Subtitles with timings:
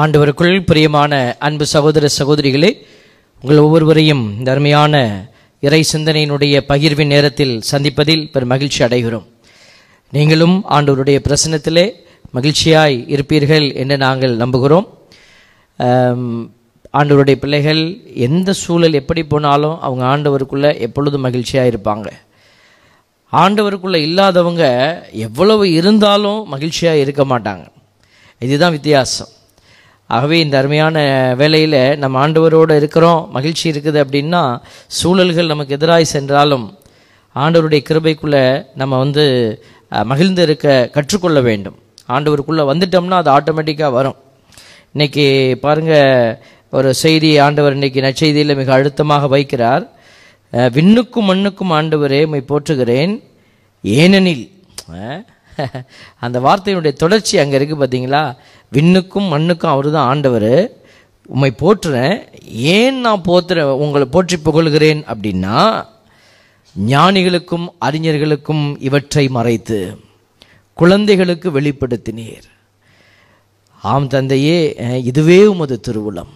[0.00, 2.70] ஆண்டவருக்குள் பிரியமான அன்பு சகோதர சகோதரிகளே
[3.42, 4.94] உங்கள் ஒவ்வொருவரையும் தர்மையான
[5.60, 9.26] இறை சிந்தனையினுடைய பகிர்வின் நேரத்தில் சந்திப்பதில் பெரும் மகிழ்ச்சி அடைகிறோம்.
[10.10, 11.84] நீங்களும் ஆண்டவருடைய பிரசனத்திலே
[12.36, 14.86] மகிழ்ச்சியாய் இருப்பீர்கள் என்று நாங்கள் நம்புகிறோம்.
[16.98, 17.82] ஆண்டவருடைய பிள்ளைகள்
[18.28, 22.08] எந்த சூழல் எப்படி போனாலும் அவங்க ஆண்டவருக்குள்ளே எப்பொழுதும் மகிழ்ச்சியாக இருப்பாங்க.
[23.32, 24.64] ஆண்டவருக்குள்ளே இல்லாதவங்க
[25.26, 27.64] எவ்வளவு இருந்தாலும் மகிழ்ச்சியாக இருக்க மாட்டாங்க.
[28.38, 29.32] இதுதான் வித்தியாசம்.
[30.16, 30.96] ஆகவே இந்த அருமையான
[31.40, 34.42] வேலையில் நம்ம ஆண்டவரோடு இருக்கிறோம் மகிழ்ச்சி இருக்குது அப்படின்னா
[34.98, 36.66] சூழல்கள் நமக்கு எதிராய் சென்றாலும்
[37.42, 38.44] ஆண்டவருடைய கிருபைக்குள்ளே
[38.80, 39.24] நம்ம வந்து
[40.10, 41.76] மகிழ்ந்து இருக்க கற்றுக்கொள்ள வேண்டும்.
[42.14, 44.18] ஆண்டவருக்குள்ளே வந்துட்டோம்னா அது ஆட்டோமேட்டிக்காக வரும்.
[44.94, 45.24] இன்னைக்கு
[45.64, 45.94] பாருங்க
[46.78, 49.84] ஒரு செய்தி ஆண்டவர் இன்றைக்கி நற்செய்தியில் மிக அழுத்தமாக வைக்கிறார்.
[50.76, 53.14] விண்ணுக்கும் மண்ணுக்கும் ஆண்டவரே உம்மை போற்றுகிறேன்.
[53.84, 54.44] ஏனெனில்
[56.24, 58.22] அந்த வார்த்தையினுடைய தொடர்ச்சி அங்கே இருக்குது பார்த்தீங்களா
[58.72, 60.52] விண்ணுக்கும் மண்ணுக்கும் அவர் தான் ஆண்டவர்.
[61.28, 62.16] உம்மை போற்றுறேன்.
[62.76, 65.58] ஏன் நான் போத்துற உங்களை போற்றி புகழ்கிறேன் அப்படின்னா
[66.76, 69.78] ஞானிகளுக்கும் அறிஞர்களுக்கும் இவற்றை மறைத்து
[70.78, 72.46] குழந்தைகளுக்கு வெளிப்படுத்தினீர்.
[73.82, 74.58] ஆம் தந்தையே
[75.10, 76.32] இதுவே உமது திருவுளம்.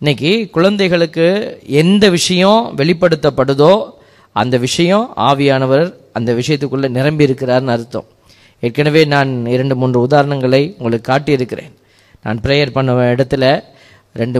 [0.00, 1.26] இன்னைக்கு குழந்தைகளுக்கு
[1.82, 3.72] எந்த விஷயம் வெளிப்படுத்தப்படுதோ
[4.36, 8.08] அந்த விஷயம் ஆவியானவர் அந்த விஷயத்துக்குள்ளே நிரம்பி இருக்கிறார்னு அர்த்தம்.
[8.64, 11.72] ஏற்கனவே நான் இரண்டு மூன்று உதாரணங்களை உங்களுக்கு காட்டியிருக்கிறேன்.
[12.24, 13.44] நான் ப்ரேயர் பண்ண இடத்துல
[14.20, 14.38] ரெண்டு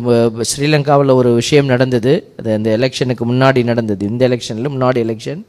[0.50, 2.12] ஸ்ரீலங்காவில் ஒரு விஷயம் நடந்தது.
[2.38, 4.02] அது அந்த எலெக்ஷனுக்கு முன்னாடி நடந்தது.
[4.12, 5.42] இந்த எலெக்ஷனில் முன்னாடி எலெக்ஷன்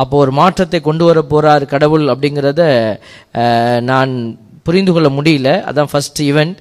[0.00, 2.62] அப்போ ஒரு மாற்றத்தை கொண்டு வர போகிறார் கடவுள் அப்படிங்கிறத
[3.90, 4.12] நான்
[4.66, 5.50] புரிந்து கொள்ள முடியல.
[5.68, 6.56] அதான் ஃபஸ்ட் ஈவெண்ட்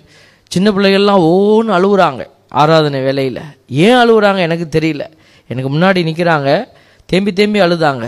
[0.55, 2.23] சின்ன பிள்ளைகள்லாம் ஓன்னு அழுகுறாங்க
[2.61, 3.39] ஆராதனை வேலையில்.
[3.85, 5.03] ஏன் அழுகுறாங்க எனக்கு தெரியல.
[5.51, 6.49] எனக்கு முன்னாடி நிற்கிறாங்க
[7.09, 8.05] தேம்பி தேம்பி அழுதாங்க.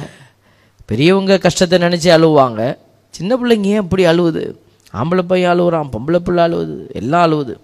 [0.89, 2.61] பெரியவங்க கஷ்டத்தை நினச்சி அழுவாங்க.
[3.09, 4.53] சின்ன பிள்ளைங்க ஏன் இப்படி அழுவுது?
[4.94, 7.55] ஆம்பளை பையன் அழுவுறான் பொம்பளை பிள்ளை அழுவுது எல்லாம் அழுவுது.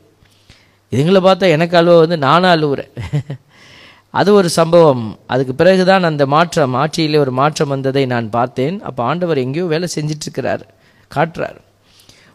[0.91, 2.91] இதுங்களை பார்த்தா எனக்கு அழுவ வந்து நானும் அழுவுறேன்.
[4.09, 5.19] அது ஒரு சம்பவம்.
[5.27, 8.81] அதுக்கு பிறகுதான் அந்த மாற்றம் ஆட்சியிலே ஒரு மாற்றம் வந்ததை நான் பார்த்தேன்.
[8.81, 10.61] அப்போ ஆண்டவர் எங்கேயோ வேலை செஞ்சிட்ருக்கிறார்
[11.15, 11.57] காட்டுறார்.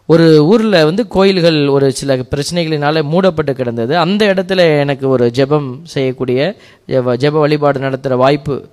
[0.06, 3.99] ஒரு ஊரில் வந்து கோயில்கள் ஒரு சில பிரச்சனைகளினால் மூடப்பட்டு கிடந்தது.
[3.99, 6.56] அந்த இடத்துல எனக்கு ஒரு ஜெபம் செய்யக்கூடிய
[6.88, 8.69] ஜெப ஜெப வழிபாடு நடத்துகிற வாய்ப்பு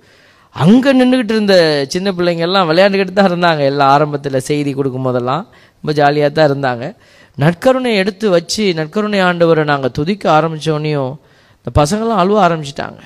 [0.58, 3.60] அங்கே நின்றுக்கிட்டு இருந்த சின்ன பிள்ளைங்கள்லாம் விளையாண்டுக்கிட்டு தான் இருந்தாங்க.
[3.60, 6.96] எல்லாம் ஆரம்பத்தில் செய்தி கொடுக்கும் போதெல்லாம் ரொம்ப ஜாலியாக தான் இருந்தாங்க.
[7.40, 11.16] நற்கருணை எடுத்து வச்சு நற்கருணை ஆண்டவரை நாங்கள் துதிக்க ஆரம்பித்தோடனையும்
[11.58, 13.00] இந்த பசங்களாம் அழுவ ஆரம்பிச்சிட்டாங்க.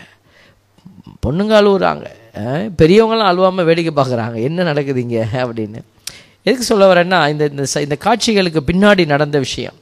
[1.27, 2.05] பொண்ணுங்க அழுவுறாங்க.
[2.77, 4.41] பெரியவங்களாம் அழுவாமல் வேடிக்கை பார்க்குறாங்க.
[4.41, 5.23] என்ன நடக்குது இங்கே?
[5.33, 5.81] அப்படின்னு.
[6.43, 9.73] எதுக்கு சொல்ல வரேன்னா இந்த இந்த ச- இந்த காட்சிகளுக்கு பின்னாடி நடந்த விஷயம்.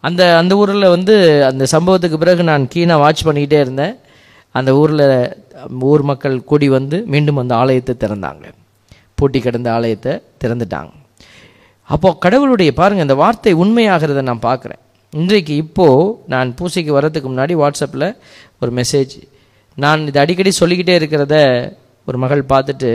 [0.00, 3.96] அந்த அந்த ஊரில் வந்து அந்த சம்பவத்துக்கு பிறகு நான் கீனாக வாட்ச் பண்ணிக்கிட்டே இருந்தேன்.
[4.50, 5.41] அந்த ஊரில்
[5.90, 8.44] ஊர் மக்கள் கூடி வந்து மீண்டும் அந்த ஆலயத்தை திறந்தாங்க.
[9.18, 10.92] பூட்டி கிடந்த ஆலயத்தை திறந்துட்டாங்க.
[11.94, 14.80] அப்போ கடவுளுடைய பாருங்கள் இந்த வார்த்தை உண்மையாகிறத நான் பார்க்குறேன்.
[15.12, 18.08] இன்றைக்கு இப்போது நான் பூசைக்கு வர்றதுக்கு முன்னாடி வாட்ஸ்அப்பில்
[18.62, 19.16] ஒரு மெசேஜ்.
[19.78, 21.36] நான் இது அடிக்கடி சொல்லிக்கிட்டே இருக்கிறத
[22.08, 22.92] ஒரு மகள் பார்த்துட்டு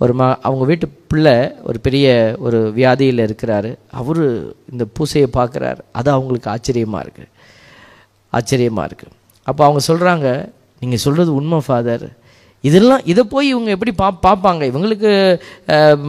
[0.00, 1.36] ஒரு ம அவங்க வீட்டு பிள்ளை
[1.68, 2.06] ஒரு பெரிய
[2.46, 3.70] ஒரு வியாதியில் இருக்கிறாரு.
[4.00, 4.22] அவர்
[4.72, 5.80] இந்த பூசையை பார்க்குறாரு.
[5.98, 7.30] அது அவங்களுக்கு ஆச்சரியமாக இருக்குது
[8.32, 9.14] ஆச்சரியமாக இருக்குது
[9.50, 10.28] அப்போ அவங்க சொல்கிறாங்க
[10.80, 12.08] நீங்கள் சொல்கிறது உண்மை ஃபாதர்
[12.64, 14.62] இதெல்லாம் இதை போய் இவங்க எப்படி பா பார்ப்பாங்க?
[14.70, 15.10] இவங்களுக்கு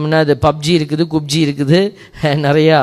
[0.04, 1.80] என்னது பப்ஜி இருக்குது குப்ஜி இருக்குது
[2.46, 2.78] நிறையா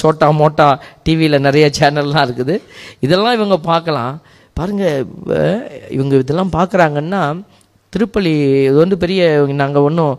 [0.00, 0.68] சோட்டா மோட்டா
[1.06, 2.54] டிவியில் நிறைய சேனல்லாம் இருக்குது.
[3.06, 4.14] இதெல்லாம் இவங்க பார்க்கலாம்.
[4.58, 5.04] பாருங்கள்
[5.96, 7.22] இவங்க இதெல்லாம் பார்க்குறாங்கன்னா
[7.92, 8.34] திருப்பலி
[8.68, 9.22] இது வந்து பெரிய
[9.62, 10.14] நாங்கள் ஒன்றும்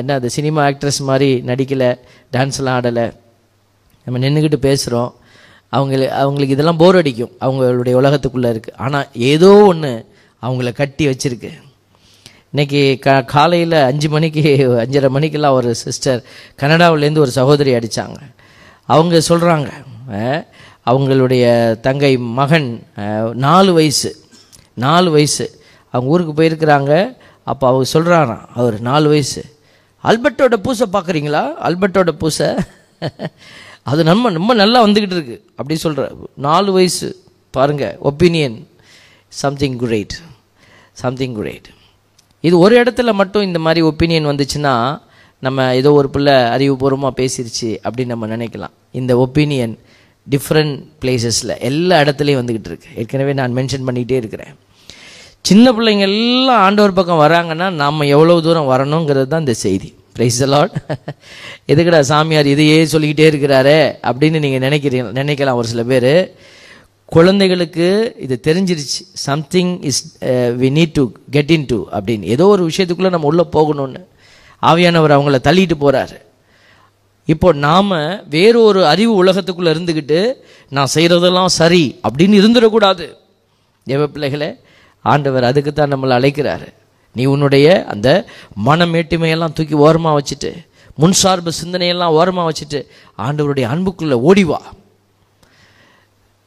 [0.00, 1.90] என்ன அது சினிமா ஆக்ட்ரஸ் மாதிரி நடிக்கலை
[2.36, 3.06] டான்ஸ்லாம் ஆடலை.
[4.06, 5.10] நம்ம நின்றுக்கிட்டு பேசுகிறோம்
[5.76, 7.32] அவங்கள அவங்களுக்கு இதெல்லாம் போர் அடிக்கும்.
[7.46, 9.92] அவங்களுடைய உலகத்துக்குள்ளே இருக்குது ஆனால் ஏதோ ஒன்று
[10.42, 11.52] அவங்கள கட்டி வச்சிருக்கு.
[12.52, 14.42] இன்னைக்கு க காலையில் அஞ்சு மணிக்கு
[14.82, 16.20] அஞ்சரை மணிக்கெல்லாம் ஒரு சிஸ்டர்
[16.60, 18.20] கனடாவிலேருந்து ஒரு சகோதரி அடித்தாங்க
[18.94, 19.70] அவங்க சொல்கிறாங்க
[20.90, 21.44] அவங்களுடைய
[21.86, 22.68] தங்கை மகன்
[23.46, 24.10] நாலு வயசு
[24.84, 25.44] நாலு வயசு.
[25.92, 26.92] அவங்க ஊருக்கு போயிருக்கிறாங்க.
[27.50, 29.42] அப்போ அவங்க சொல்கிறாராம் அவர் நாலு வயசு.
[30.04, 31.42] அல்பர்ட்டோட பூசை பார்க்குறீங்களா?
[31.66, 32.48] அல்பர்ட்டோட பூசை.
[33.90, 35.36] அது நம்ம ரொம்ப நல்லா வந்துக்கிட்டு இருக்கு.
[35.58, 36.04] அப்படி சொல்கிற
[36.46, 37.08] நாலு வயசு
[37.56, 38.56] பாருங்கள் opinion
[39.42, 40.14] something great
[41.02, 41.68] something great
[42.46, 44.74] இது ஒரு இடத்துல மட்டும் இந்த மாதிரி ஒப்பீனியன் வந்துச்சுன்னா
[45.46, 48.74] நம்ம ஏதோ ஒரு பிள்ளை அறிவுபூர்வமாக பேசிருச்சு அப்படின்னு நம்ம நினைக்கலாம்.
[49.00, 49.74] இந்த ஒப்பீனியன்
[50.26, 52.88] டிஃப்ரெண்ட் பிளேசஸில் எல்லா இடத்துலையும் வந்துக்கிட்டு இருக்கு.
[53.00, 54.54] ஏற்கனவே நான் மென்ஷன் பண்ணிகிட்டே இருக்கிறேன்.
[55.48, 59.90] சின்ன பிள்ளைங்க எல்லாம் ஆண்டவர் பக்கம் வராங்கன்னா நம்ம எவ்வளோ தூரம் வரணுங்கிறது தான் இந்த செய்தி.
[60.16, 60.74] பிரைஸ் அலாட்
[61.72, 63.78] எதுக்கடா சாமியார் இதையே சொல்லிக்கிட்டே இருக்கிறாரே
[64.08, 66.12] அப்படின்னு நீங்கள் நினைக்கிறீங்க நினைக்கலாம் ஒரு சில பேர்.
[67.14, 67.88] குழந்தைகளுக்கு
[68.24, 69.00] இது தெரிஞ்சிருச்சு.
[69.26, 70.00] Something is
[70.60, 71.04] we need to
[71.36, 72.24] get in to அப்படின்னு.
[72.34, 74.00] ஏதோ ஒரு விஷயத்துக்குள்ளே நம்ம உள்ளே போகணும்னு.
[74.70, 76.18] ஆவியானவர் அவங்கள தள்ளிட்டு போகிறாரு
[77.32, 77.92] இப்போ நாம்
[78.34, 80.18] வேறு ஒரு அறிவு உலகத்துக்குள்ளே இருந்துக்கிட்டு
[80.76, 83.06] நான் செய்கிறதெல்லாம் சரி அப்படின்னு இருந்துடக்கூடாது.
[83.86, 84.50] தேவ பிள்ளைகளே
[85.04, 86.68] ஆண்டவர் அதுக்கு தான் நம்மளை அழைக்கிறாரு.
[87.18, 88.08] நீ உன்னுடைய அந்த
[88.68, 90.50] மனமேட்டுமையெல்லாம் தூக்கி ஓரமாக வச்சுட்டு
[91.02, 92.80] முன்சார்பு சிந்தனையெல்லாம் ஓரமாக வச்சுட்டு
[93.26, 94.60] ஆண்டவருடைய அன்புக்குள்ளே ஓடிவா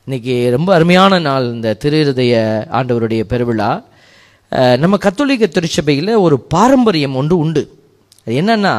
[0.08, 2.36] இன்னைக்கு ரொம்ப அருமையான நாள் இந்த திருஹதய
[2.78, 3.68] ஆண்டவருடைய பெருவிழா.
[4.84, 7.64] நம்ம கத்தோலிக்க திருச்சபையில் ஒரு பாரம்பரியம் ஒன்று உண்டு.
[8.24, 8.74] அது என்னென்னா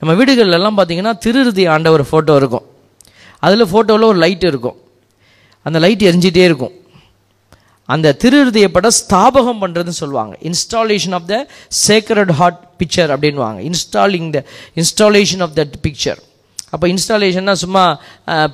[0.00, 2.66] நம்ம வீடுகள்ல பார்த்திங்கன்னா திருஹதய ஆண்டவர் ஃபோட்டோ இருக்கும்.
[3.46, 4.78] அதில் ஃபோட்டோவில் ஒரு லைட் இருக்கும்.
[5.66, 6.74] அந்த லைட் எரிஞ்சிட்டே இருக்கும்.
[7.94, 10.34] அந்த திருஹதய படம் ஸ்தாபகம் பண்ணுறதுன்னு சொல்லுவாங்க.
[10.50, 11.36] Installation of the
[11.86, 14.40] sacred heart picture அப்படின்வாங்க installing the
[14.80, 16.20] installation of that picture
[16.74, 17.84] அப்போ இன்ஸ்டாலேஷன்னா சும்மா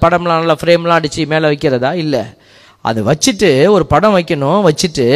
[0.02, 1.90] படம்லாம் நல்லா ஃப்ரேம்லாம் அடித்து மேலே வைக்கிறதா?
[2.05, 2.23] இல்லை.
[2.85, 4.61] அது வச்சுட்டு ஒரு படம் வைக்கணும்.
[4.69, 5.06] வச்சுட்டு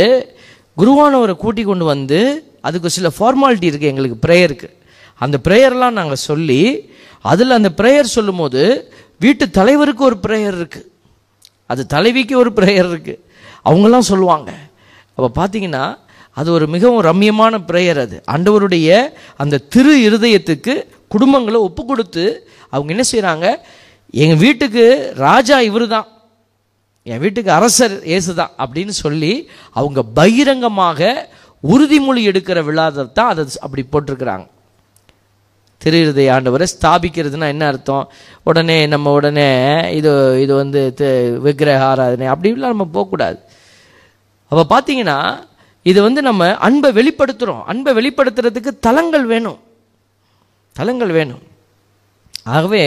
[0.76, 2.20] குருவானவரை கூட்டி கொண்டு வந்து
[2.68, 4.68] அதுக்கு சில ஃபார்மாலிட்டி இருக்குது எங்களுக்கு ப்ரேயருக்கு
[5.20, 6.62] அந்த ப்ரேயர்லாம் நாங்கள் சொல்லி
[7.30, 8.62] அதில் அந்த ப்ரேயர் சொல்லும்போது
[9.24, 10.88] வீட்டு தலைவருக்கு ஒரு ப்ரேயர் இருக்குது
[11.72, 13.20] அது தலைவிக்கு ஒரு ப்ரேயர் இருக்குது
[13.66, 14.50] அவங்கெல்லாம் சொல்லுவாங்க.
[15.16, 15.84] அப்போ பார்த்தீங்கன்னா
[16.40, 18.16] அது ஒரு மிகவும் ரம்மியமான ப்ரேயர் அது.
[18.34, 18.90] ஆண்டவருடைய
[19.42, 20.74] அந்த திரு இருதயத்துக்கு
[21.14, 22.24] குடும்பங்களை ஒப்பு கொடுத்து
[22.74, 23.46] அவங்க என்ன செய்கிறாங்க
[24.22, 24.84] எங்கள் வீட்டுக்கு
[25.26, 26.08] ராஜா இவர் தான்
[27.06, 29.32] என் வீட்டுக்கு அரசர் இயேசு தான் அப்படின்னு சொல்லி
[29.78, 31.12] அவங்க பகிரங்கமாக
[31.64, 34.46] உறுதிமொழி எடுக்கிற விழாதான் அதை அப்படி போட்டிருக்கிறாங்க.
[35.80, 38.04] திரு இருதய ஆண்டவரை ஸ்தாபிக்கிறதுனா என்ன அர்த்தம்?
[38.48, 39.48] உடனே நம்ம உடனே
[39.98, 40.10] இது
[40.44, 40.80] இது வந்து
[41.46, 43.38] விக்கிரக ஆராதனை அப்படிலாம் நம்ம போகக்கூடாது.
[44.52, 45.18] அப்போ பார்த்தீங்கன்னா
[45.90, 49.60] இது வந்து நம்ம அன்பை வெளிப்படுத்துகிறோம் அன்பை வெளிப்படுத்துறதுக்கு தலங்கள் வேணும்.
[50.76, 51.42] தலங்கள் வேணும்.
[52.56, 52.82] ஆகவே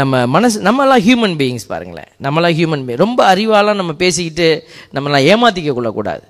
[0.00, 2.10] நம்ம மனசு நம்மலாம் ஹியூமன் பீயிங்ஸ் பாருங்களேன்.
[2.24, 4.48] நம்மளாம் ஹியூமன் பீயிங் ரொம்ப அறிவாலாம் நம்ம பேசிக்கிட்டு
[4.96, 6.24] நம்மளாம் ஏமாற்றிக்க கொள்ளக்கூடாது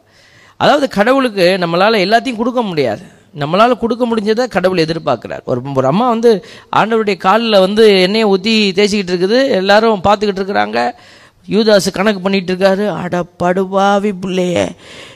[0.63, 3.05] அதாவது கடவுளுக்கு நம்மளால் எல்லாத்தையும் கொடுக்க முடியாது.
[3.43, 5.43] நம்மளால் கொடுக்க முடிஞ்சதை கடவுள் எதிர்பார்க்குறார்.
[5.51, 6.31] ஒரு ஒரு அம்மா வந்து
[6.79, 9.41] ஆண்டவருடைய காலில் வந்து எண்ணெயை ஊற்றி தேய்ச்சிக்கிட்டு இருக்குது.
[9.61, 10.81] எல்லாரும் பார்த்துக்கிட்டு இருக்கிறாங்க.
[11.51, 14.69] யூதாஸ் கணக்கு பண்ணிட்டு இருக்காரு அட படுபாவி பிள்ளைய.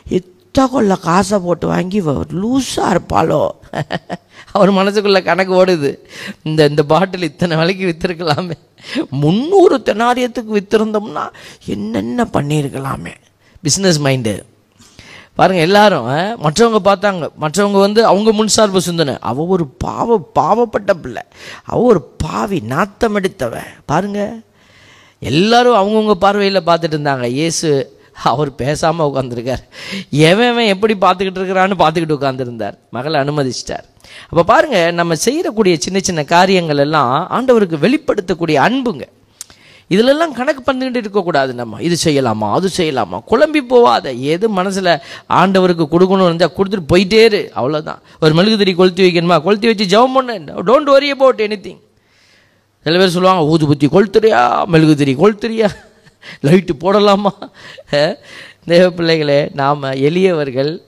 [0.09, 3.49] இத்த கொள்ள காசை போட்டு வாங்கி லூஸாக இருப்பாளோ.
[4.53, 5.99] அவர் மனசுக்குள்ளே கணக்கு ஓடுது.
[6.43, 8.53] இந்த இந்த பாட்டில் இத்தனை விலைக்கு விற்றுருக்கலாமே
[9.11, 11.33] முந்நூறு தெனாரியத்துக்கு விற்றுருந்தோம்னா
[11.67, 13.15] என்னென்ன பண்ணியிருக்கலாமே.
[13.65, 14.43] பிஸ்னஸ் மைண்டு
[15.35, 17.29] பாருங்க எல்லாரும் மற்றவங்க பார்த்தாங்க.
[17.41, 19.17] மற்றவங்க வந்து அவங்க முன்சார்பு சிந்தனை.
[19.21, 21.23] அவ ஒரு பாவ பாவப்பட்ட பிள்ளை.
[21.65, 23.57] அவ ஒரு பாவி நாத்தம் எடுத்தவ.
[23.85, 24.41] பாருங்க.
[25.23, 27.27] எல்லாரும் அவங்கவுங்க பார்வையில் பார்த்துட்டு இருந்தாங்க.
[27.39, 27.71] இயேசு
[28.31, 29.63] அவர் பேசாமல் உட்காந்துருக்கார்
[30.29, 33.87] எவன் எவன் எப்படி பார்த்துக்கிட்டு இருக்கிறான்னு பார்த்துக்கிட்டு உட்காந்துருந்தார் மகளை அனுமதிச்சிட்டார்.
[34.31, 39.07] அப்போ பாருங்க நம்ம செய்யக்கூடிய சின்ன சின்ன காரியங்கள் எல்லாம் ஆண்டவருக்கு வெளிப்படுத்தக்கூடிய அன்புங்க.
[39.95, 41.81] இதிலெல்லாம் கணக்கு பண்ணிக்கிட்டு இருக்கக்கூடாது நம்ம.
[41.87, 43.19] இது செய்யலாமா அது செய்யலாமா?
[43.31, 44.13] குழம்பி போவாத.
[44.35, 44.93] எது மனசில்
[45.41, 47.43] ஆண்டவருக்கு கொடுக்கணும்னு இருந்தால் கொடுத்துட்டு போயிட்டே இரு.
[47.61, 49.39] அவ்வளோதான் ஒரு மெழுகுதிரி கொளுத்தி வைக்கணுமா?
[49.47, 50.39] கொளுத்தி வச்சு ஜெபம் பண்ண.
[50.69, 51.81] Don't worry about any thing
[52.83, 55.69] சில பேர் சொல்லுவாங்க ஊதுபத்தி கொளுத்துறியா மெழுகுதிரி கொளுத்துறியா?
[56.43, 57.51] லைட்டு போடலாமா?
[58.67, 60.83] தேவ பிள்ளைகளே நாம் எளியவர்கள்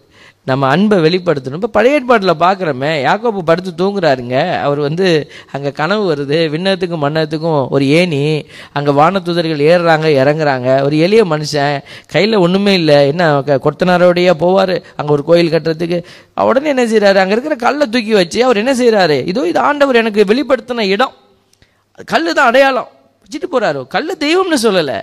[0.45, 1.53] நம்ம அன்பை வெளிப்படுத்தணும்.
[1.53, 4.61] இப்போ பழைய ஏற்பாட்டில் பார்க்குறோமே யாக்கோப்பு படுத்து தூங்குறாருங்க.
[4.61, 10.83] அவர் வந்து அங்கே கனவு வருது விண்ணத்துக்கும் மன்னத்துக்கும் ஒரு ஏணி அங்கே வானத்துதர்கள் ஏறுறாங்க இறங்குறாங்க.
[10.83, 13.07] ஒரு எளிய மனுஷன் கையில் ஒன்றுமே இல்லை.
[13.07, 16.03] என்ன க- கொத்தனாரோடையே போவார் அங்கே ஒரு கோயில் கட்டுறதுக்கு.
[16.35, 20.25] உடனே என்ன செய்கிறாரு அங்கே இருக்கிற கல்லை தூக்கி வச்சு அவர் என்ன செய்கிறாரு இதோ இது ஆண்டவர் எனக்கு
[20.25, 21.13] வெளிப்படுத்தின இடம்.
[22.11, 22.91] கல் தான் அடையாளம்.
[23.23, 24.99] வச்சுட்டு போகிறாரோ கல் தெய்வம்னு சொல்லலை.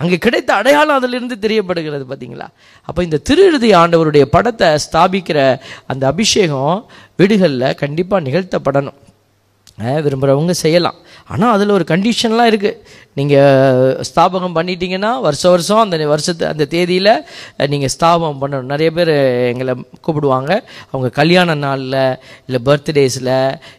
[0.00, 2.46] அங்கே கிடைத்த அடையாளம் அதிலிருந்து தெரியப்படுகிறது பார்த்தீங்களா
[2.88, 5.38] அப்போ இந்த திருஇறுதி ஆண்டவருடைய படத்தை ஸ்தாபிக்கிற
[5.92, 6.74] அந்த அபிஷேகம்
[7.20, 8.98] வீடுகளில் கண்டிப்பாக நிகழ்த்தப்படணும்.
[10.04, 10.98] விரும்புகிறவங்க செய்யலாம்.
[11.32, 12.78] ஆனால் அதில் ஒரு கண்டிஷன்லாம் இருக்குது
[13.18, 17.12] நீங்கள் ஸ்தாபகம் பண்ணிட்டீங்கன்னா வருஷம் வருஷம் அந்த வருஷத்து அந்த தேதியில்
[17.72, 18.70] நீங்கள் ஸ்தாபகம் பண்ணணும்.
[18.74, 19.12] நிறைய பேர்
[19.52, 20.52] எங்களை கூப்பிடுவாங்க.
[20.92, 22.00] அவங்க கல்யாண நாளில்
[22.46, 23.34] இல்லை பர்த்டேஸில்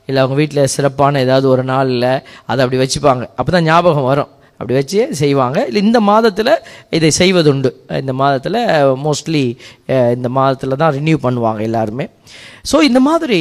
[0.08, 2.12] இல்லை அவங்க வீட்டில் சிறப்பான ஏதாவது ஒரு நாளில்
[2.52, 3.26] அதை அப்படி வச்சுப்பாங்க.
[3.40, 4.32] அப்போ தான் ஞாபகம் வரும்.
[4.60, 5.60] அப்படி வச்சு செய்வாங்க.
[5.68, 6.54] இல்லை இந்த மாதத்தில்
[6.98, 7.70] இதை செய்வதுண்டு.
[8.02, 8.60] இந்த மாதத்தில்
[9.06, 9.46] மோஸ்ட்லி
[10.18, 12.06] இந்த மாதத்தில் தான் ரினியூ பண்ணுவாங்க எல்லாருமே.
[12.72, 13.40] ஸோ இந்த மாதிரி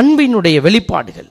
[0.00, 1.30] அன்பினுடைய வெளிப்பாடுகள்.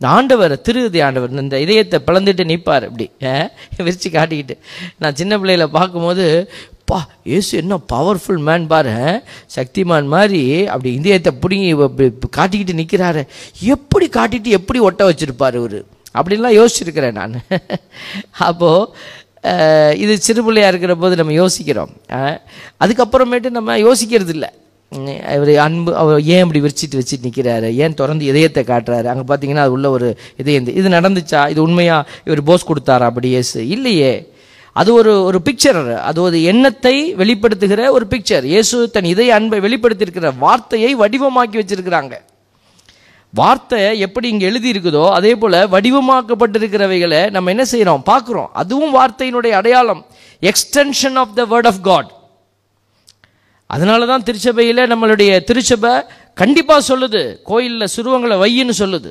[0.00, 4.54] இந்த ஆண்டவர் திருதி ஆண்டவர் இந்த இதயத்தை பிளந்துட்டு நிற்பார் இப்படி அஹ், விரிச்சு காட்டிக்கிட்டு.
[4.98, 6.24] நான் சின்ன பிள்ளையில பார்க்கும்போது
[6.88, 6.98] பா
[7.30, 8.94] ஏசு என்ன பவர்ஃபுல் மேன் பாரு
[9.56, 11.68] சக்திமான் மாதிரி அப்படி இதயத்தை பிடிங்கி
[12.36, 13.22] காட்டிக்கிட்டு நிற்கிறாரு
[13.68, 15.78] எப்படி காட்டிட்டு எப்படி ஒட்ட வச்சிருப்பார் இவர்?
[16.14, 17.36] அப்படின்லாம் யோசிச்சிருக்கிறேன் நான்.
[18.44, 18.88] அப்போது
[19.98, 21.92] இது சிறு பிள்ளையா இருக்கிற போது நம்ம யோசிக்கிறோம்.
[22.80, 24.50] அதுக்கப்புறமேட்டு நம்ம யோசிக்கிறது இல்லை
[25.32, 29.06] அவர் அன்பு அவர் ஏன் இப்படி விரிச்சிட்டு வச்சுட்டு நிற்கிறாரு ஏன் திறந்து இதயத்தை காட்டுறாரு?
[29.12, 30.08] அங்கே பார்த்தீங்கன்னா அது உள்ள ஒரு
[30.42, 31.42] இதயம் இது நடந்துச்சா?
[31.52, 33.08] இது உண்மையாக இவர் போஸ் கொடுத்தாரா?
[33.10, 34.12] அப்படி இயேசு இல்லையே.
[34.80, 35.78] அது ஒரு ஒரு பிக்சர்
[36.08, 42.14] அது ஒரு எண்ணத்தை வெளிப்படுத்துகிற ஒரு பிக்சர் இயேசு தன் இதய அன்பை வெளிப்படுத்தியிருக்கிற வார்த்தையை வடிவமாக்கி வச்சிருக்கிறாங்க.
[43.34, 48.48] வார்த்தை எப்படி இங்கே எழுதியிருக்குதோ அதே போல் வடிவமாக்கப்பட்டிருக்கிறவைகளை நம்ம என்ன செய்கிறோம் பார்க்குறோம்.
[48.62, 50.02] அதுவும் வார்த்தையினுடைய அடையாளம்.
[50.50, 52.10] Extension of the word of God
[53.74, 55.92] அதனால தான் திருச்சபையில் நம்மளுடைய திருச்சபை
[56.40, 57.22] கண்டிப்பாக சொல்லுது.
[57.50, 59.10] கோயிலில் சுருவங்களை வையின்னு சொல்லுது.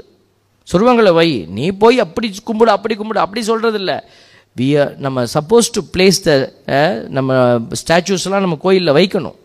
[0.71, 1.29] சுருவங்களை வை.
[1.57, 3.97] நீ போய் அப்படி கும்பிடு அப்படி கும்பிடு அப்படி சொல்கிறது இல்லை
[4.59, 4.67] வி
[5.05, 6.31] நம்ம சப்போஸ் டு பிளேஸ் த
[7.17, 7.37] நம்ம
[7.81, 9.37] ஸ்டாச்சூஸ்லாம் நம்ம கோயிலில் வைக்கணும்.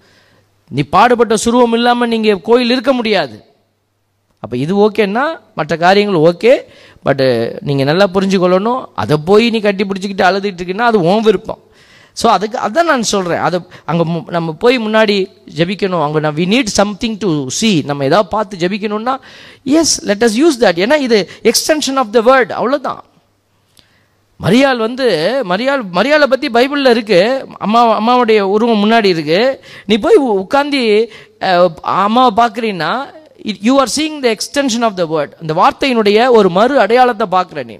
[0.76, 3.36] நீ பாடுபட்ட சுருவம் இல்லாமல் நீங்கள் கோயில் இருக்க முடியாது.
[4.44, 5.24] அப்போ இது ஓகேன்னா
[5.58, 6.52] மற்ற காரியங்கள் ஓகே.
[7.06, 7.26] பட்டு
[7.68, 8.80] நீங்கள் நல்லா புரிஞ்சுக்கொள்ளணும்.
[9.02, 11.60] அதை போய் நீ கட்டி பிடிச்சிக்கிட்டு அழுதுட்டு இருக்கீங்கன்னா அது உன் விருப்பம்.
[12.16, 13.58] ஸோ அதுக்கு அதான் நான் சொல்கிறேன் அதை
[13.90, 14.04] அங்கே
[14.36, 15.16] நம்ம போய் முன்னாடி
[15.58, 16.04] ஜெபிக்கணும்.
[16.06, 19.14] அங்கே நான் we need something to see நம்ம ஏதாவது பார்த்து ஜபிக்கணும்னா
[19.80, 21.18] yes let us use that ஏன்னா இது
[21.50, 23.02] எக்ஸ்டென்ஷன் ஆஃப் த வேர்ட் அவ்வளோதான்
[24.40, 25.06] மரியாள் வந்து
[25.50, 30.80] மரியாள் மரியாளை பற்றி பைபிளில் இருக்குது அம்மா அம்மாவுடைய உருவம் முன்னாடி இருக்குது நீ போய் உட்காந்து
[32.04, 32.92] அம்மாவை பார்க்குறீன்னா
[33.68, 37.76] you are seeing the extension of the word அந்த வார்த்தையினுடைய ஒரு மறு அடையாளத்தை பார்க்குற நீ.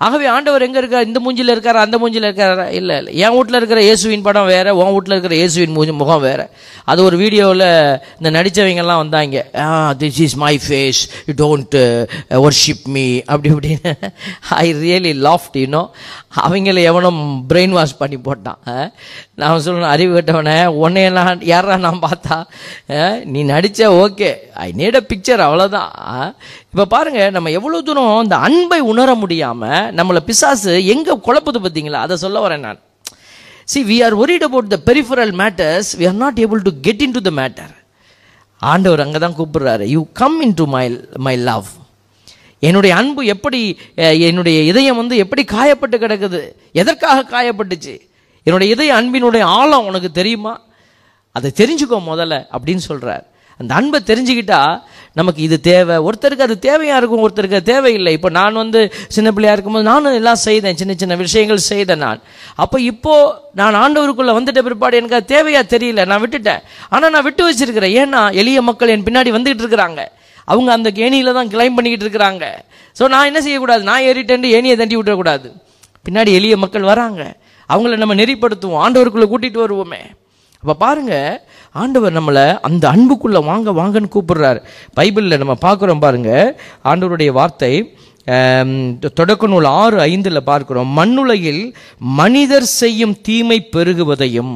[0.00, 1.06] ஆகவே ஆண்டவர் எங்கே இருக்கார்?
[1.08, 1.78] இந்த மூஞ்சில் இருக்கார்?
[1.84, 2.62] அந்த மூஞ்சில் இருக்கார்?
[2.78, 3.12] இல்லை இல்லை.
[3.24, 6.46] என் வீட்டில் இருக்கிற இயேசுவின் படம் வேறு உன் வீட்டில் இருக்கிற இயேசுவின் மூஞ்சி முகம் வேறு.
[6.90, 7.66] அது ஒரு வீடியோவில்
[8.18, 9.44] இந்த நடித்தவங்கெல்லாம் வந்தாங்க.
[9.64, 9.66] ஆ
[10.02, 11.76] this is my face you don't
[12.46, 13.92] worship me அப்படி இப்படின்னு.
[14.62, 15.82] ஐ ரியலி லாஃப்ட் யூனோ
[16.44, 18.60] அவங்கள எவனும் பிரெயின் வாஷ் பண்ணி போட்டான்.
[19.40, 22.36] நான் சொல்லணும் அறிவு கட்டவனே உன்னையெல்லாம் யாரா நான் பார்த்தா?
[23.32, 24.30] நீ நடித்த okay.
[24.64, 25.90] I need a picture அவ்வளோதான்
[26.72, 32.16] இப்போ பாருங்கள் நம்ம எவ்வளோ தூரம் இந்த அன்பை உணர முடியாமல் நம்மளை பிசாசு எங்கே குழப்புது பார்த்தீங்களா அதை
[32.24, 32.80] சொல்ல வரேன் நான்.
[33.72, 37.16] See we are worried about the peripheral matters we are not able to get in
[37.16, 37.72] to the matter
[38.62, 39.84] ஆண்டவர் அங்கே தான் கூப்பிடுறாரு.
[39.94, 40.84] You come in to my
[41.26, 41.70] my love
[42.62, 43.60] என்னுடைய அன்பு எப்படி
[44.28, 46.40] என்னுடைய இதயம் வந்து எப்படி காயப்பட்டு கிடக்குது?
[46.80, 47.94] எதற்காக காயப்பட்டுச்சு?
[48.46, 50.54] என்னுடைய இதய அன்பினுடைய ஆழம் உனக்கு தெரியுமா?
[51.36, 53.24] அதை தெரிஞ்சுக்கோ முதல்ல அப்படின்னு சொல்கிறார்
[53.60, 54.60] அந்த அன்பை தெரிஞ்சுக்கிட்டா
[55.18, 55.96] நமக்கு இது தேவை.
[56.06, 58.12] ஒருத்தருக்கு அது தேவையாக இருக்கும் ஒருத்தருக்கு அது தேவையில்லை.
[58.18, 58.80] இப்போ நான் வந்து
[59.16, 60.78] சின்ன பிள்ளையாக இருக்கும்போது நானும் எல்லாம் செய்தேன்.
[60.80, 62.20] சின்ன சின்ன விஷயங்கள் செய்தேன் நான்.
[62.64, 63.30] அப்போ இப்போது
[63.60, 66.04] நான் ஆண்டவருக்குள்ளே வந்துட்ட பிற்பாடு எனக்கு அது தேவையாக தெரியல.
[66.12, 66.62] நான் விட்டுட்டேன்.
[66.94, 67.94] ஆனால் நான் விட்டு வச்சிருக்கிறேன்.
[68.02, 70.02] ஏன்னா எளிய மக்கள் என் பின்னாடி வந்துகிட்டு இருக்கிறாங்க.
[70.52, 72.44] அவங்க அந்த கேணியில் தான் கிளைம் பண்ணிக்கிட்டு இருக்கிறாங்க.
[72.98, 73.82] ஸோ நான் என்ன செய்யக்கூடாது?
[73.90, 75.48] நான் ஏறிட்டேன் ஏணியை தண்டி விட்டுறக்கூடாது
[76.06, 77.22] பின்னாடி எளிய மக்கள் வராங்க.
[77.72, 78.82] அவங்கள நம்ம நெறிப்படுத்துவோம்.
[78.84, 80.02] ஆண்டவருக்குள்ளே கூட்டிகிட்டு வருவோமே.
[80.62, 81.38] அப்போ பாருங்கள்
[81.82, 84.60] ஆண்டவர் நம்மளை அந்த அன்புக்குள்ளே வாங்க வாங்கன்னு கூப்பிடுறாரு.
[84.98, 86.48] பைபிளில் நம்ம பார்க்குறோம் பாருங்கள்
[86.90, 87.72] ஆண்டவருடைய வார்த்தை
[89.18, 90.90] தொடக்க நூல் ஆறு ஐந்தில் பார்க்கிறோம்.
[90.98, 91.62] மண்ணுலகில்
[92.20, 94.54] மனிதர் செய்யும் தீமை பெருகுவதையும்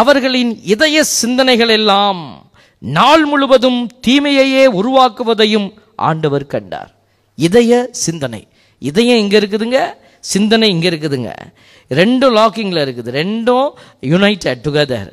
[0.00, 2.20] அவர்களின் இதய சிந்தனைகள் எல்லாம்
[2.96, 5.68] நாள் முழுவதும் தீமையையே உருவாக்குவதையும்
[6.08, 6.90] ஆண்டவர் கண்டார்.
[7.46, 7.72] இதய
[8.04, 8.42] சிந்தனை.
[8.90, 9.80] இதயம் இங்கே இருக்குதுங்க?
[10.32, 11.32] சிந்தனை இங்கே இருக்குதுங்க.
[12.00, 13.10] ரெண்டும் லாக்கிங்கில் இருக்குது.
[13.20, 13.68] ரெண்டும்
[14.12, 15.10] யுனைடட் டுகெதர்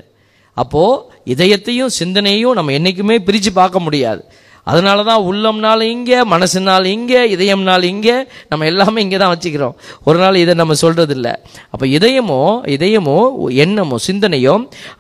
[0.57, 4.23] அப்போது இதயத்தையும் சிந்தனையும் நம்ம என்றைக்குமே பிரித்து பார்க்க முடியாது.
[4.67, 8.15] அதனால தான் உள்ளம்னால இங்கே மனசுனால் இங்கே இதயம்னால் இங்கே
[8.49, 9.75] நம்ம எல்லாமே இங்கே தான் வச்சுக்கிறோம்.
[10.07, 11.27] ஒரு நாள் இதை நம்ம சொல்கிறதில்ல
[11.73, 12.39] அப்போ இதயமோ
[12.75, 13.17] இதயமோ
[13.65, 14.55] எண்ணமோ சிந்தனையோ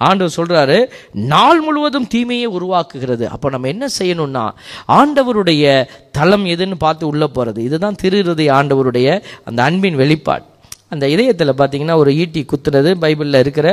[0.07, 0.77] ஆண்டவர் சொல்கிறாரு
[1.33, 3.25] நாள் முழுவதும் தீமையை உருவாக்குகிறது.
[3.35, 4.45] அப்போ நம்ம என்ன செய்யணும்னா
[4.99, 5.85] ஆண்டவருடைய
[6.19, 9.07] தளம் எதுன்னு பார்த்து உள்ளே போகிறது இதுதான் திரு ஆண்டவருடைய
[9.49, 10.45] அந்த அன்பின் வெளிப்பாடு.
[10.95, 13.67] அந்த இதயத்தில் பார்த்தீங்கன்னா ஒரு ஈட்டி குத்துனது பைபிளில் இருக்கிற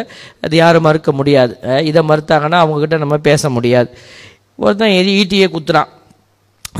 [0.44, 1.56] அது யாரும் மறுக்க முடியாது.
[1.90, 3.90] இதை மறுத்தாங்கன்னா அவங்கக்கிட்ட நம்ம பேச முடியாது.
[4.66, 5.90] ஒருத்தன் எது ஈட்டியே குத்துறான்.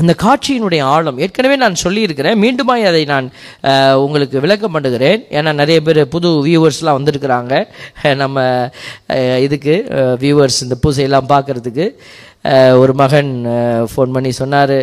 [0.01, 2.37] அந்த காட்சியினுடைய ஆழம் ஏற்கனவே நான் சொல்லியிருக்கிறேன்.
[2.43, 3.25] மீண்டுமாய் அதை நான்
[4.03, 5.19] உங்களுக்கு விளக்கம் பண்ணுகிறேன்.
[5.37, 7.53] ஏன்னா நிறைய பேர் புது வியூவர்ஸ்லாம் வந்திருக்கிறாங்க.
[8.21, 8.45] நம்ம
[9.45, 9.75] இதுக்கு
[10.23, 11.87] வியூவர்ஸ் இந்த பூசையெல்லாம் பார்க்குறதுக்கு.
[12.81, 13.29] ஒரு மகன்
[13.91, 14.73] ஃபோன் பண்ணி சொன்னார்.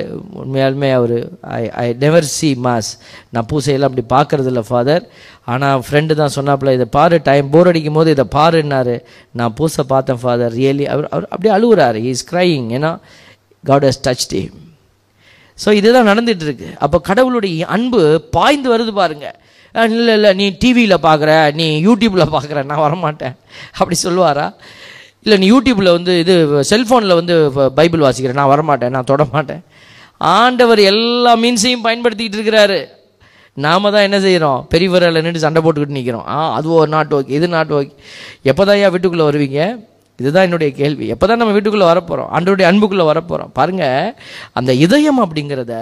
[0.42, 1.16] உண்மையாலுமே அவர்
[1.58, 2.88] I I never see mass
[3.34, 5.04] நான் பூசையெல்லாம் அப்படி பார்க்குறதில்ல ஃபாதர்
[5.52, 8.96] ஆனால் ஃப்ரெண்டு தான் சொன்னாப்புல இதை பாரு டைம் போர் அடிக்கும் போது இதை பாருன்னாரு.
[9.40, 12.00] நான் பூசை பார்த்தேன் ஃபாதர் ரியலி அவர் அவர் அப்படியே அழுகுறாரு.
[12.12, 12.92] இஸ் க்ரையிங் ஏன்னா
[13.64, 14.56] God has touch them
[15.58, 18.02] so இதுதான் நடந்துட்டு இருக்கு அப்போ கடவுளுடைய அன்பு
[18.36, 19.26] பாய்ந்து வருது பாருங்க.
[19.96, 23.34] இல்லை இல்லை நீ டிவியில் பார்க்குற நீ யூடியூப்பில் பார்க்குற நான் வரமாட்டேன்.
[23.80, 24.46] அப்படி சொல்லுவாரா?
[25.26, 26.34] இல்லை நீ யூடியூப்பில் வந்து இது
[26.72, 27.34] செல்ஃபோனில் வந்து
[27.78, 28.40] பைபிள் வாசிக்கிறேன்.
[28.40, 29.62] நான் வரமாட்டேன் நான் தொட மாட்டேன்
[30.36, 32.80] ஆண்டவர் எல்லா மீன்ஸையும் பயன்படுத்திக்கிட்டு இருக்கிறாரு.
[33.56, 37.46] நாம தான் என்ன செய்கிறோம் பெரியவரில் நின்று சண்டை போட்டுக்கிட்டு நிற்கிறோம் ஆ அது ஒரு நாட்டு ஓகே இது
[37.54, 37.92] நாட்டு ஓகே
[38.50, 39.60] எப்போ தான் ஏன் வீட்டுக்குள்ளே வருவீங்க?
[40.18, 41.04] இதுதான் என்னுடைய கேள்வி.
[41.14, 44.08] எப்போ தான் நம்ம வீட்டுக்குள்ளே வரப்போகிறோம் அன்றோடைய அன்புக்குள்ளே வரப்போகிறோம் பாருங்கள்
[44.60, 45.74] அந்த இதயம் அப்படிங்கிறத